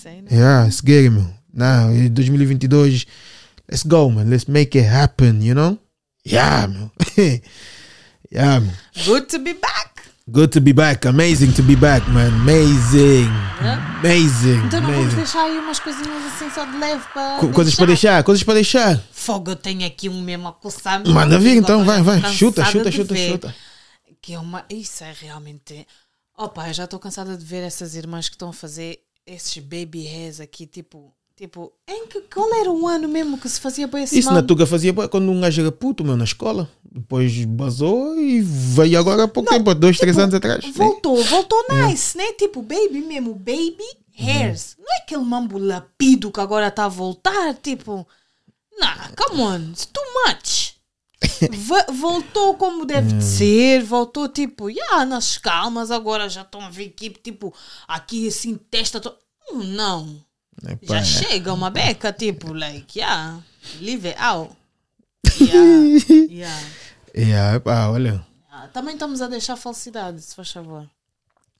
Sei, 0.02 0.22
né? 0.22 0.28
Yeah, 0.30 0.68
it's 0.68 0.80
good, 0.80 1.10
meu. 1.10 1.26
Em 1.94 2.08
2022, 2.08 3.06
let's 3.70 3.82
go, 3.84 4.10
man. 4.10 4.24
Let's 4.24 4.46
make 4.46 4.78
it 4.78 4.88
happen, 4.88 5.42
you 5.42 5.54
know? 5.54 5.78
Yeah, 6.26 6.66
meu. 6.68 6.90
yeah, 8.32 8.60
man. 8.60 8.76
Good 9.04 9.26
to 9.30 9.38
be 9.38 9.54
back. 9.54 9.90
Good 10.30 10.52
to 10.52 10.60
be 10.60 10.72
back. 10.72 11.04
Amazing 11.04 11.52
to 11.54 11.62
be 11.62 11.74
back, 11.74 12.08
man. 12.08 12.32
Amazing. 12.42 13.26
Yeah. 13.60 13.98
Amazing. 13.98 14.66
Então 14.66 14.80
não 14.80 14.88
vamos 14.90 15.00
amazing. 15.00 15.16
deixar 15.16 15.42
aí 15.44 15.58
umas 15.58 15.80
coisinhas 15.80 16.24
assim 16.32 16.48
só 16.50 16.64
de 16.64 16.76
leve 16.78 17.02
para. 17.12 17.38
Co- 17.40 17.48
Coisas 17.48 17.74
para 17.74 17.86
deixar, 17.86 18.22
coisas 18.22 18.44
para 18.44 18.54
deixar. 18.54 19.02
Fogo, 19.12 19.50
eu 19.50 19.56
tenho 19.56 19.84
aqui 19.86 20.08
um 20.08 20.22
mesmo 20.22 20.46
a 20.48 20.52
coçar. 20.52 21.06
Manda 21.06 21.38
vir 21.38 21.56
então, 21.56 21.84
vai, 21.84 22.00
vai. 22.02 22.20
Chuta, 22.32 22.64
chuta, 22.64 22.90
chuta, 22.92 23.14
ver. 23.14 23.30
chuta. 23.32 23.54
Que 24.20 24.34
é 24.34 24.38
uma. 24.38 24.64
Isso 24.70 25.02
é 25.02 25.12
realmente. 25.20 25.86
Opa, 26.38 26.68
eu 26.68 26.72
já 26.74 26.84
estou 26.84 27.00
cansada 27.00 27.36
de 27.36 27.44
ver 27.44 27.62
essas 27.64 27.94
irmãs 27.96 28.28
que 28.28 28.36
estão 28.36 28.50
a 28.50 28.52
fazer 28.52 29.00
esses 29.26 29.58
baby 29.58 30.06
hairs 30.06 30.38
aqui, 30.40 30.66
tipo. 30.66 31.12
Tipo, 31.42 31.72
em 31.88 32.06
que, 32.06 32.20
qual 32.32 32.54
era 32.54 32.70
o 32.70 32.86
ano 32.86 33.08
mesmo 33.08 33.36
que 33.36 33.48
se 33.48 33.60
fazia 33.60 33.88
bem 33.88 34.04
esse 34.04 34.16
Isso 34.16 34.26
mal? 34.26 34.36
na 34.36 34.42
Tuga 34.44 34.64
fazia 34.64 34.92
bué 34.92 35.08
quando 35.08 35.28
um 35.28 35.40
gajo 35.40 35.60
era 35.60 35.72
puto, 35.72 36.04
meu, 36.04 36.16
na 36.16 36.22
escola. 36.22 36.70
Depois 36.84 37.44
basou 37.46 38.16
e 38.16 38.40
veio 38.40 38.96
agora 38.96 39.24
há 39.24 39.26
pouco 39.26 39.50
tempo, 39.50 39.68
há 39.68 39.74
dois, 39.74 39.98
três 39.98 40.16
anos 40.16 40.36
atrás. 40.36 40.64
Voltou, 40.72 41.20
voltou 41.24 41.58
nice, 41.68 42.16
né? 42.16 42.32
Tipo, 42.34 42.62
baby 42.62 43.00
mesmo, 43.00 43.34
baby 43.34 43.82
hairs. 44.16 44.76
Não 44.78 44.86
é 44.94 44.98
aquele 44.98 45.24
mambo 45.24 45.58
lapido 45.58 46.30
que 46.30 46.38
agora 46.38 46.68
está 46.68 46.84
a 46.84 46.88
voltar, 46.88 47.54
tipo. 47.54 48.06
Nah, 48.78 49.10
come 49.16 49.42
on, 49.42 49.70
it's 49.72 49.84
too 49.86 50.00
much. 50.24 50.76
Voltou 51.92 52.54
como 52.54 52.86
deve 52.86 53.14
de 53.14 53.24
ser, 53.24 53.82
voltou 53.82 54.28
tipo, 54.28 54.70
yeah, 54.70 55.04
nas 55.04 55.38
calmas, 55.38 55.90
agora 55.90 56.28
já 56.28 56.42
estão 56.42 56.60
a 56.60 56.70
vir 56.70 56.90
aqui, 56.90 57.10
tipo, 57.10 57.52
aqui 57.88 58.28
assim, 58.28 58.54
testa. 58.54 59.00
To... 59.00 59.12
Hum, 59.50 59.64
não, 59.64 60.24
Epá, 60.68 60.94
já 60.94 60.98
é. 60.98 61.04
chega 61.04 61.52
uma 61.52 61.70
beca, 61.70 62.12
tipo, 62.12 62.52
like, 62.52 62.98
yeah, 62.98 63.40
leave 63.80 64.08
it 64.08 64.18
out. 64.20 64.54
Yeah, 65.40 66.28
yeah. 66.30 66.60
Yeah, 67.16 67.56
epá, 67.56 67.88
olha. 67.88 68.24
Também 68.72 68.94
estamos 68.94 69.20
a 69.20 69.28
deixar 69.28 69.56
falsidade, 69.56 70.20
se 70.22 70.34
faz 70.34 70.50
favor. 70.50 70.86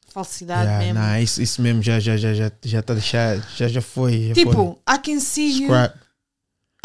Falsidade 0.09 0.65
Yeah, 0.65 0.85
mesmo. 0.85 1.01
nah, 1.01 1.21
isso, 1.21 1.41
isso 1.43 1.63
mesmo 1.63 1.83
já 1.83 1.99
já 1.99 2.17
já 2.17 2.35
já 2.35 2.51
já 2.63 2.81
está 2.81 2.93
deixado, 2.95 3.43
já 3.57 3.67
já 3.67 3.81
foi. 3.81 4.29
Já 4.29 4.35
foi. 4.35 4.45
tipo, 4.45 4.79
I 4.89 4.99
can 4.99 5.21
see 5.21 5.63
you. 5.63 5.69
Scrap. 5.69 5.97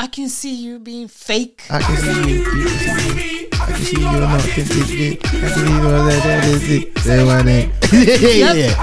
I 0.01 0.07
can 0.07 0.29
see 0.29 0.67
you 0.67 0.79
being 0.79 1.07
fake. 1.07 1.63
I 1.69 1.79
can 1.83 1.97
see 1.97 2.31
you. 2.31 3.37
you. 3.79 4.53
Can 4.53 4.65
see. 4.65 5.17
That. 7.03 8.77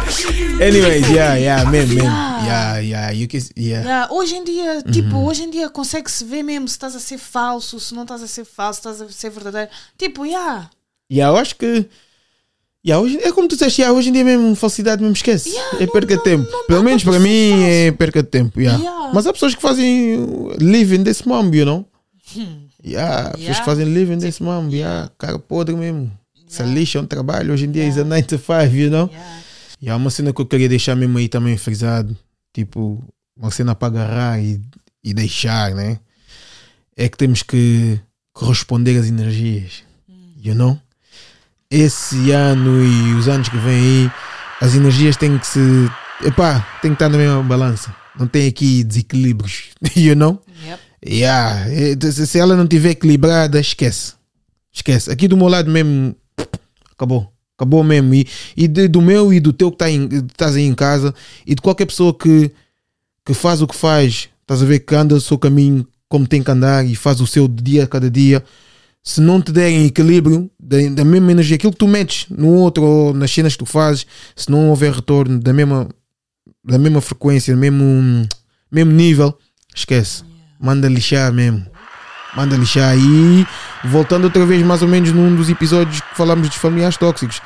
Anyways, 0.61 1.11
yeah, 1.11 1.35
yeah, 1.37 1.65
man, 1.65 1.89
man. 1.95 2.45
Yeah, 2.45 2.79
yeah. 2.79 3.11
You 3.11 3.27
can, 3.29 3.41
yeah. 3.57 3.83
Yeah, 3.85 4.09
hoje 4.11 4.35
em 4.37 4.45
dia, 4.45 4.83
Uhum. 4.85 4.93
tipo, 4.93 5.17
hoje 5.17 5.43
em 5.43 5.51
dia 5.51 5.69
consegue-se 5.69 6.25
ver 6.25 6.43
mesmo 6.43 6.69
se 6.69 6.75
estás 6.75 6.95
a 6.95 7.01
ser 7.01 7.19
falso, 7.19 7.81
se 7.81 7.95
não 7.95 8.03
estás 8.03 8.23
a 8.23 8.27
ser 8.29 8.45
falso, 8.45 8.81
se 8.83 8.89
estás 8.89 9.03
a 9.03 9.13
ser 9.13 9.31
verdadeiro. 9.31 9.71
Tipo, 9.99 10.25
yeah. 10.25 10.71
Yeah, 11.11 11.35
eu 11.35 11.41
acho 11.41 11.57
que. 11.57 11.87
Yeah, 12.87 13.03
hoje, 13.03 13.19
é 13.23 13.33
como 13.33 13.49
tu 13.49 13.57
disseste, 13.57 13.81
yeah, 13.81 13.97
hoje 13.97 14.11
em 14.11 14.13
dia 14.13 14.25
mesmo 14.25 14.55
falsidade 14.55 15.01
mesmo 15.03 15.15
esquece. 15.17 15.49
Yeah, 15.51 15.79
é 15.79 15.87
não- 15.87 15.93
perca 15.93 16.09
de 16.09 16.17
não- 16.17 16.23
tempo. 16.23 16.51
não 16.51 16.61
dá 16.61 16.67
Pelo 16.67 16.83
menos 16.85 17.03
para 17.03 17.19
mim 17.19 17.63
é 17.65 17.93
perca 17.93 18.23
de 18.23 18.29
tempo. 18.29 18.61
Yeah. 18.61 19.11
Mas 19.13 19.27
há 19.27 19.33
pessoas 19.33 19.55
que 19.55 19.63
fazem 19.63 20.19
live 20.61 20.95
in 20.97 21.03
this 21.05 21.23
mom, 21.23 21.51
you 21.53 21.65
know? 21.65 21.87
Yeah, 22.85 23.31
pessoas. 23.31 23.41
Yeah. 23.41 23.59
que 23.61 23.65
fazem 23.65 23.87
in 23.87 24.19
this 24.19 24.41
mom. 24.41 24.69
Yeah, 24.69 25.11
cara 25.19 25.39
podre 25.39 25.75
mesmo. 25.75 26.13
Se 26.47 26.63
lixam 26.63 27.07
trabalho. 27.07 27.53
Hoje 27.53 27.65
em 27.65 27.71
dia 27.73 27.85
é 27.85 28.05
9 28.05 28.23
to 28.25 28.39
5, 28.39 28.75
you 28.75 28.91
know? 28.91 29.09
yeah. 29.09 29.41
E 29.81 29.91
há 29.91 29.97
uma 29.97 30.11
cena 30.11 30.33
que 30.33 30.41
eu 30.41 30.47
queria 30.47 30.69
deixar 30.69 30.95
mesmo 30.95 31.19
aí 31.19 31.29
também 31.29 31.57
frisado, 31.57 32.17
tipo, 32.53 33.03
uma 33.37 33.51
cena 33.51 33.75
para 33.75 33.89
agarrar 33.89 34.41
e, 34.41 34.61
e 35.03 35.13
deixar, 35.13 35.75
né? 35.75 35.99
É 36.97 37.09
que 37.09 37.17
temos 37.17 37.43
que 37.43 38.01
corresponder 38.33 38.99
às 38.99 39.07
energias, 39.07 39.83
you 40.43 40.55
know? 40.55 40.79
Esse 41.71 42.31
ano 42.31 42.85
e 42.85 43.15
os 43.15 43.29
anos 43.29 43.49
que 43.49 43.57
vêm 43.59 43.75
aí, 43.75 44.11
as 44.61 44.75
energias 44.75 45.17
têm 45.17 45.39
que 45.39 45.47
se. 45.47 45.61
Epá, 46.25 46.61
tem 46.81 46.93
que 46.93 46.95
estar 46.95 47.09
na 47.09 47.19
mesma 47.19 47.43
balança. 47.43 47.95
Não 48.17 48.27
tem 48.27 48.47
aqui 48.47 48.85
desequilíbrios, 48.85 49.71
you 49.97 50.15
know? 50.15 50.41
Yep. 50.65 50.81
Yeah. 51.07 51.67
eh, 51.71 51.97
Se 52.13 52.39
ela 52.39 52.57
não 52.57 52.65
estiver 52.65 52.91
equilibrada, 52.91 53.61
esquece. 53.61 54.15
Esquece. 54.73 55.11
Aqui 55.11 55.29
do 55.29 55.37
meu 55.37 55.49
lado 55.49 55.71
mesmo, 55.71 56.15
acabou. 56.93 57.31
Acabou 57.57 57.85
mesmo. 57.85 58.15
E, 58.15 58.27
e 58.57 58.67
de- 58.67 58.89
do 58.89 59.01
meu 59.01 59.33
e 59.33 59.39
do 59.39 59.53
teu 59.53 59.71
que 59.71 59.79
tá 59.79 59.91
em- 59.91 60.09
estás 60.27 60.57
aí 60.57 60.65
em 60.65 60.75
casa 60.75 61.15
e 61.47 61.55
de 61.55 61.63
qualquer 61.63 61.87
pessoa 61.87 62.13
que, 62.17 62.51
que 63.25 63.33
faz 63.35 63.63
o 63.63 63.67
que 63.67 63.77
faz, 63.77 64.29
estás 64.41 64.63
a 64.63 64.65
ver 64.67 64.81
que 64.81 64.95
anda 64.95 65.15
o 65.15 65.21
seu 65.21 65.39
caminho 65.39 65.87
como 66.09 66.27
tem 66.27 66.43
que 66.43 66.51
andar 66.51 66.85
e 66.87 66.95
faz 66.97 67.21
o 67.21 67.27
seu 67.27 67.47
dia 67.47 67.85
a 67.85 67.87
cada 67.87 68.11
dia. 68.11 68.43
Se 69.03 69.21
não 69.21 69.41
te 69.41 69.53
derem 69.53 69.85
equilíbrio 69.87 70.51
da, 70.59 70.77
da 70.89 71.05
mesma 71.05 71.31
energia, 71.31 71.57
aquilo 71.57 71.73
que 71.73 71.79
tu 71.79 71.87
metes 71.87 72.27
no 72.31 72.49
outro 72.49 72.83
ou 72.83 73.15
nas 73.15 73.31
cenas 73.31 73.53
que 73.53 73.59
tu 73.59 73.67
fazes, 73.67 74.07
se 74.35 74.51
não 74.51 74.71
houver 74.71 74.93
retorno 74.93 75.39
da 75.39 75.53
mesma, 75.53 75.89
da 76.65 76.79
mesma 76.79 77.01
frequência, 77.01 77.55
do 77.55 77.61
mesmo, 77.61 78.27
mesmo 78.73 78.91
nível, 78.93 79.37
esquece. 79.75 80.23
Manda 80.61 80.89
lixar 80.89 81.33
mesmo. 81.33 81.67
Manda 82.37 82.57
lixar. 82.57 82.97
E 82.99 83.47
voltando 83.85 84.25
outra 84.25 84.45
vez, 84.45 84.65
mais 84.65 84.83
ou 84.83 84.89
menos, 84.89 85.13
num 85.13 85.35
dos 85.35 85.49
episódios 85.49 86.01
que 86.01 86.17
falamos 86.17 86.49
dos 86.49 86.57
familiares 86.57 86.97
tóxicos, 86.97 87.41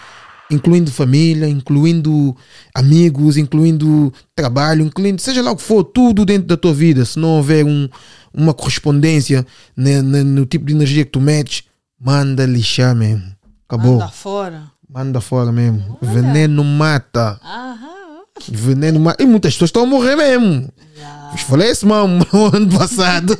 incluindo 0.50 0.90
família, 0.90 1.46
incluindo 1.48 2.34
amigos, 2.74 3.36
incluindo 3.36 4.12
trabalho, 4.34 4.82
incluindo 4.84 5.20
seja 5.20 5.42
lá 5.42 5.50
o 5.50 5.56
que 5.56 5.62
for, 5.62 5.84
tudo 5.84 6.24
dentro 6.24 6.46
da 6.48 6.56
tua 6.56 6.72
vida. 6.72 7.04
Se 7.04 7.18
não 7.18 7.36
houver 7.36 7.64
um, 7.66 7.88
uma 8.32 8.54
correspondência 8.54 9.46
ne- 9.76 10.00
ne- 10.02 10.22
no 10.24 10.46
tipo 10.46 10.64
de 10.64 10.72
energia 10.74 11.04
que 11.04 11.10
tu 11.10 11.20
metes, 11.20 11.64
manda 12.00 12.46
lixar 12.46 12.94
mesmo. 12.94 13.24
Acabou. 13.68 13.96
Anda 13.96 14.08
fora. 14.08 14.62
Manda 14.90 15.20
fora 15.20 15.52
mesmo. 15.52 15.98
Veneno 16.00 16.64
mata. 16.64 17.38
Aham. 17.44 18.22
Veneno 18.50 18.98
mata. 19.00 19.22
E 19.22 19.26
muitas 19.26 19.52
pessoas 19.52 19.68
estão 19.68 19.82
a 19.82 19.86
morrer 19.86 20.16
mesmo. 20.16 20.72
Yeah. 20.96 21.17
Eu 21.32 21.38
falei 21.38 21.70
esse 21.70 21.84
mal 21.84 22.06
no 22.08 22.24
ano 22.54 22.68
passado. 22.78 23.36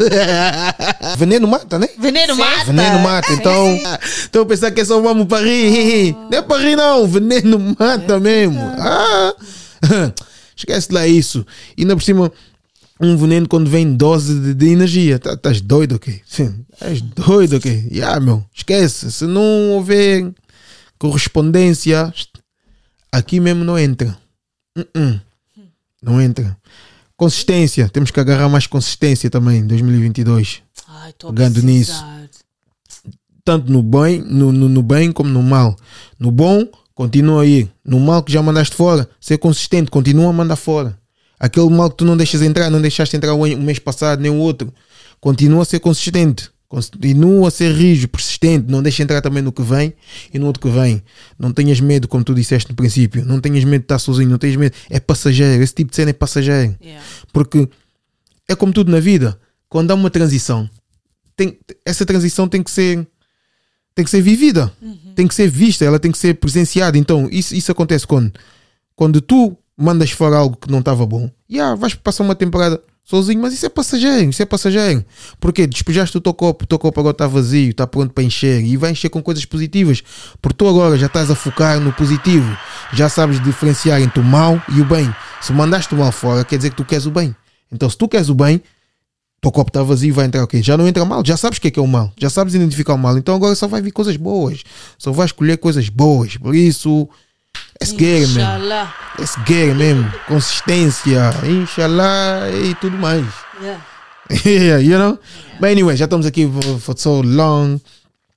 Veneno 1.16 1.48
mata, 1.48 1.78
né? 1.78 1.88
Veneno 1.98 2.36
mata. 2.36 2.64
Veneno 2.64 2.98
mata, 3.00 3.32
então. 3.32 3.78
Estou 4.04 4.42
a 4.42 4.46
pensar 4.46 4.70
que 4.70 4.80
é 4.80 4.84
só 4.84 5.00
vamos 5.00 5.26
para 5.26 5.44
rir. 5.44 6.12
Não 6.30 6.38
é 6.38 6.42
para 6.42 6.62
rir, 6.62 6.76
não. 6.76 7.06
Veneno 7.06 7.76
mata 7.78 8.20
mesmo. 8.20 8.60
Ah. 8.78 9.34
Esquece 10.56 10.92
lá 10.92 11.06
isso. 11.06 11.46
E 11.76 11.82
ainda 11.82 11.96
por 11.96 12.02
cima, 12.02 12.32
um 13.00 13.16
veneno 13.16 13.48
quando 13.48 13.70
vem 13.70 13.84
em 13.84 13.96
dose 13.96 14.38
de, 14.38 14.54
de 14.54 14.68
energia. 14.68 15.20
Estás 15.24 15.60
doido, 15.60 15.96
ok? 15.96 16.20
Sim. 16.26 16.64
Estás 16.72 17.00
doido, 17.00 17.56
ok? 17.56 17.88
Yeah, 17.92 18.18
meu. 18.20 18.44
Esquece. 18.54 19.12
Se 19.12 19.24
não 19.24 19.70
houver 19.72 20.30
correspondência, 20.98 22.12
aqui 23.12 23.38
mesmo 23.38 23.64
não 23.64 23.78
entra. 23.78 24.16
Uh-uh. 24.76 25.20
Não 26.02 26.20
entra. 26.20 26.56
Consistência. 27.18 27.88
Temos 27.88 28.12
que 28.12 28.20
agarrar 28.20 28.48
mais 28.48 28.68
consistência 28.68 29.28
também 29.28 29.58
em 29.58 29.66
2022. 29.66 30.62
Ai, 30.86 31.12
Pegando 31.18 31.60
nisso. 31.62 32.04
tanto 33.44 33.72
no 33.72 33.82
bem, 33.82 34.22
no, 34.22 34.52
no, 34.52 34.68
no 34.68 34.82
bem 34.84 35.10
como 35.10 35.28
no 35.28 35.42
mal. 35.42 35.74
No 36.16 36.30
bom, 36.30 36.64
continua 36.94 37.42
aí. 37.42 37.68
No 37.84 37.98
mal 37.98 38.22
que 38.22 38.30
já 38.32 38.40
mandaste 38.40 38.76
fora, 38.76 39.10
ser 39.20 39.36
consistente, 39.38 39.90
continua 39.90 40.30
a 40.30 40.32
mandar 40.32 40.54
fora. 40.54 40.96
Aquele 41.40 41.68
mal 41.68 41.90
que 41.90 41.96
tu 41.96 42.04
não 42.04 42.16
deixas 42.16 42.40
entrar, 42.40 42.70
não 42.70 42.80
deixaste 42.80 43.16
entrar 43.16 43.34
o 43.34 43.44
mês 43.56 43.80
passado, 43.80 44.20
nem 44.20 44.30
o 44.30 44.36
outro. 44.36 44.72
Continua 45.20 45.62
a 45.62 45.64
ser 45.64 45.80
consistente. 45.80 46.48
Continua 46.68 47.48
a 47.48 47.50
ser 47.50 47.72
rijo, 47.72 48.08
persistente. 48.08 48.70
Não 48.70 48.82
deixa 48.82 49.02
entrar 49.02 49.22
também 49.22 49.42
no 49.42 49.50
que 49.50 49.62
vem 49.62 49.94
e 50.32 50.38
no 50.38 50.46
outro 50.46 50.60
que 50.60 50.68
vem. 50.68 51.02
Não 51.38 51.50
tenhas 51.50 51.80
medo, 51.80 52.06
como 52.06 52.22
tu 52.22 52.34
disseste 52.34 52.70
no 52.70 52.76
princípio. 52.76 53.24
Não 53.24 53.40
tenhas 53.40 53.64
medo 53.64 53.80
de 53.80 53.84
estar 53.84 53.98
sozinho. 53.98 54.28
Não 54.28 54.36
tenhas 54.38 54.56
medo. 54.56 54.76
É 54.90 55.00
passageiro. 55.00 55.62
Esse 55.62 55.74
tipo 55.74 55.90
de 55.90 55.96
cena 55.96 56.10
é 56.10 56.12
passageiro. 56.12 56.76
Yeah. 56.82 57.02
Porque 57.32 57.66
é 58.46 58.54
como 58.54 58.72
tudo 58.72 58.92
na 58.92 59.00
vida. 59.00 59.40
Quando 59.66 59.90
há 59.90 59.94
uma 59.94 60.10
transição, 60.10 60.68
tem, 61.34 61.58
essa 61.86 62.04
transição 62.04 62.46
tem 62.46 62.62
que 62.62 62.70
ser 62.70 63.06
tem 63.94 64.04
que 64.04 64.12
ser 64.12 64.22
vivida, 64.22 64.72
tem 65.16 65.26
que 65.26 65.34
ser 65.34 65.50
vista, 65.50 65.84
ela 65.84 65.98
tem 65.98 66.12
que 66.12 66.18
ser 66.18 66.34
presenciada. 66.34 66.96
Então, 66.96 67.28
isso, 67.32 67.52
isso 67.52 67.72
acontece 67.72 68.06
quando, 68.06 68.32
quando 68.94 69.20
tu 69.20 69.58
mandas 69.76 70.12
fora 70.12 70.36
algo 70.36 70.56
que 70.56 70.70
não 70.70 70.78
estava 70.78 71.04
bom, 71.04 71.28
yeah, 71.50 71.74
vais 71.74 71.96
passar 71.96 72.22
uma 72.22 72.36
temporada 72.36 72.80
sozinho, 73.08 73.40
mas 73.40 73.54
isso 73.54 73.64
é 73.64 73.70
passageiro, 73.70 74.28
isso 74.28 74.42
é 74.42 74.44
passageiro. 74.44 75.02
Porque 75.40 75.66
despejaste 75.66 76.16
o 76.18 76.20
teu 76.20 76.34
copo, 76.34 76.64
o 76.64 76.66
teu 76.66 76.78
copo 76.78 77.00
agora 77.00 77.14
está 77.14 77.26
vazio, 77.26 77.70
está 77.70 77.86
pronto 77.86 78.12
para 78.12 78.22
encher 78.22 78.62
e 78.62 78.76
vai 78.76 78.90
encher 78.90 79.08
com 79.08 79.22
coisas 79.22 79.46
positivas. 79.46 80.02
Porque 80.42 80.56
tu 80.58 80.68
agora 80.68 80.98
já 80.98 81.06
estás 81.06 81.30
a 81.30 81.34
focar 81.34 81.80
no 81.80 81.90
positivo, 81.92 82.54
já 82.92 83.08
sabes 83.08 83.42
diferenciar 83.42 84.02
entre 84.02 84.20
o 84.20 84.24
mal 84.24 84.60
e 84.76 84.82
o 84.82 84.84
bem. 84.84 85.10
Se 85.40 85.54
mandaste 85.54 85.94
o 85.94 85.98
mal 85.98 86.12
fora, 86.12 86.44
quer 86.44 86.58
dizer 86.58 86.70
que 86.70 86.76
tu 86.76 86.84
queres 86.84 87.06
o 87.06 87.10
bem. 87.10 87.34
Então, 87.72 87.88
se 87.88 87.96
tu 87.96 88.06
queres 88.06 88.28
o 88.28 88.34
bem, 88.34 88.60
teu 89.40 89.50
copo 89.50 89.70
está 89.70 89.82
vazio, 89.82 90.12
vai 90.12 90.26
entrar 90.26 90.44
o 90.44 90.46
quê? 90.46 90.62
Já 90.62 90.76
não 90.76 90.86
entra 90.86 91.02
mal, 91.06 91.22
já 91.24 91.36
sabes 91.36 91.56
o 91.56 91.60
que 91.62 91.68
é 91.68 91.70
que 91.70 91.78
é 91.78 91.82
o 91.82 91.86
mal, 91.86 92.12
já 92.18 92.28
sabes 92.28 92.54
identificar 92.54 92.92
o 92.92 92.98
mal, 92.98 93.16
então 93.16 93.34
agora 93.34 93.54
só 93.54 93.66
vai 93.68 93.80
vir 93.80 93.92
coisas 93.92 94.16
boas, 94.16 94.62
só 94.98 95.12
vai 95.12 95.26
escolher 95.26 95.58
coisas 95.58 95.88
boas, 95.88 96.36
por 96.36 96.54
isso, 96.54 97.08
let's 97.80 97.92
get 97.92 98.22
it, 98.22 98.30
Inshallah. 98.30 98.94
let's 99.18 99.36
get 99.46 99.68
it 99.68 99.74
mesmo, 99.74 100.12
consistência, 100.26 101.30
inshallah 101.44 102.50
e 102.50 102.74
tudo 102.76 102.96
mais. 102.96 103.26
Yeah. 103.60 103.80
yeah, 104.44 104.78
you 104.78 104.98
know? 104.98 105.18
But 105.60 105.70
anyway, 105.70 105.96
já 105.96 106.04
estamos 106.04 106.26
aqui 106.26 106.46
for, 106.46 106.78
for 106.78 106.94
so 106.96 107.22
long. 107.22 107.80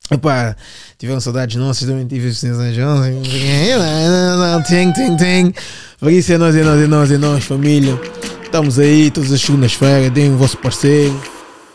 Epá, 0.09 0.55
tiveram 0.97 1.21
saudades 1.21 1.55
nossas, 1.55 1.87
também 1.87 2.05
tive 2.05 2.33
sensações 2.33 2.75
Ting, 4.67 4.91
ting, 4.91 5.15
ting. 5.15 5.53
Por 5.99 6.11
isso 6.11 6.33
é 6.33 6.37
nós, 6.37 6.55
é 6.55 6.63
nós, 6.63 6.81
é 6.81 6.87
nós, 6.87 7.11
é 7.11 7.17
nós, 7.17 7.43
família. 7.45 7.97
Estamos 8.43 8.77
aí 8.77 9.09
todas 9.09 9.31
as 9.31 9.39
segundas-feiras. 9.39 10.11
Deem 10.11 10.33
o 10.33 10.37
vosso 10.37 10.57
parceiro. 10.57 11.17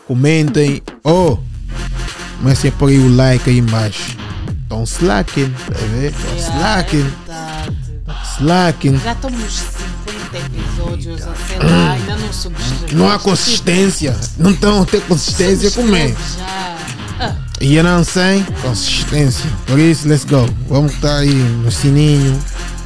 Comentem. 0.05 0.83
Oh, 1.03 1.37
comecem 2.37 2.69
a 2.69 2.73
pôr 2.73 2.89
aí 2.89 2.99
o 2.99 3.15
like 3.15 3.49
aí 3.49 3.57
embaixo. 3.57 4.15
Estão 4.67 4.83
slacking, 4.83 5.49
tá 5.49 5.79
a 5.81 5.85
ver? 5.95 6.11
Estão 6.11 6.35
Yeah, 6.35 6.57
slacking, 6.57 7.13
é 7.25 8.37
slacking. 8.37 8.97
Já 8.99 9.13
estamos 9.13 9.53
50 9.53 10.37
episódios, 10.45 11.21
a 11.25 11.35
sei 11.35 11.57
lá, 11.59 11.91
ainda 11.93 12.17
não 12.17 12.33
subscrevemos. 12.33 12.91
Não 12.91 13.09
há 13.09 13.17
consistência. 13.17 14.19
Não 14.37 14.51
estão 14.51 14.81
a 14.81 14.85
ter 14.85 15.01
consistência 15.03 15.71
como 15.71 15.95
é. 15.95 16.09
Já. 16.09 16.77
Ah, 17.19 17.35
E 17.61 17.75
eu 17.75 17.83
não 17.83 18.03
sei 18.03 18.45
consistência. 18.61 19.49
Por 19.67 19.79
isso, 19.79 20.05
let's 20.05 20.25
go. 20.25 20.45
Vamos 20.67 20.91
estar 20.93 21.19
aí 21.19 21.33
no 21.33 21.71
sininho, 21.71 22.37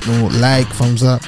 no 0.05 0.29
like, 0.39 0.71
thumbs 0.77 1.01
up. 1.01 1.25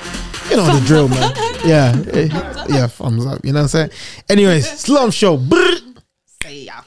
You 0.51 0.57
know 0.57 0.71
the 0.71 0.81
drill, 0.81 1.07
man. 1.09 1.33
Yeah, 1.65 1.93
eh, 2.13 2.29
yeah, 2.69 2.87
thumbs 2.87 3.25
up. 3.25 3.39
You 3.43 3.53
know 3.53 3.63
what 3.63 3.73
I'm 3.73 3.89
saying? 3.89 3.89
Anyways, 4.29 4.67
Slum 4.83 5.09
Show. 5.11 5.35
Brrr. 5.35 5.81
sei 6.43 6.65
lá. 6.65 6.83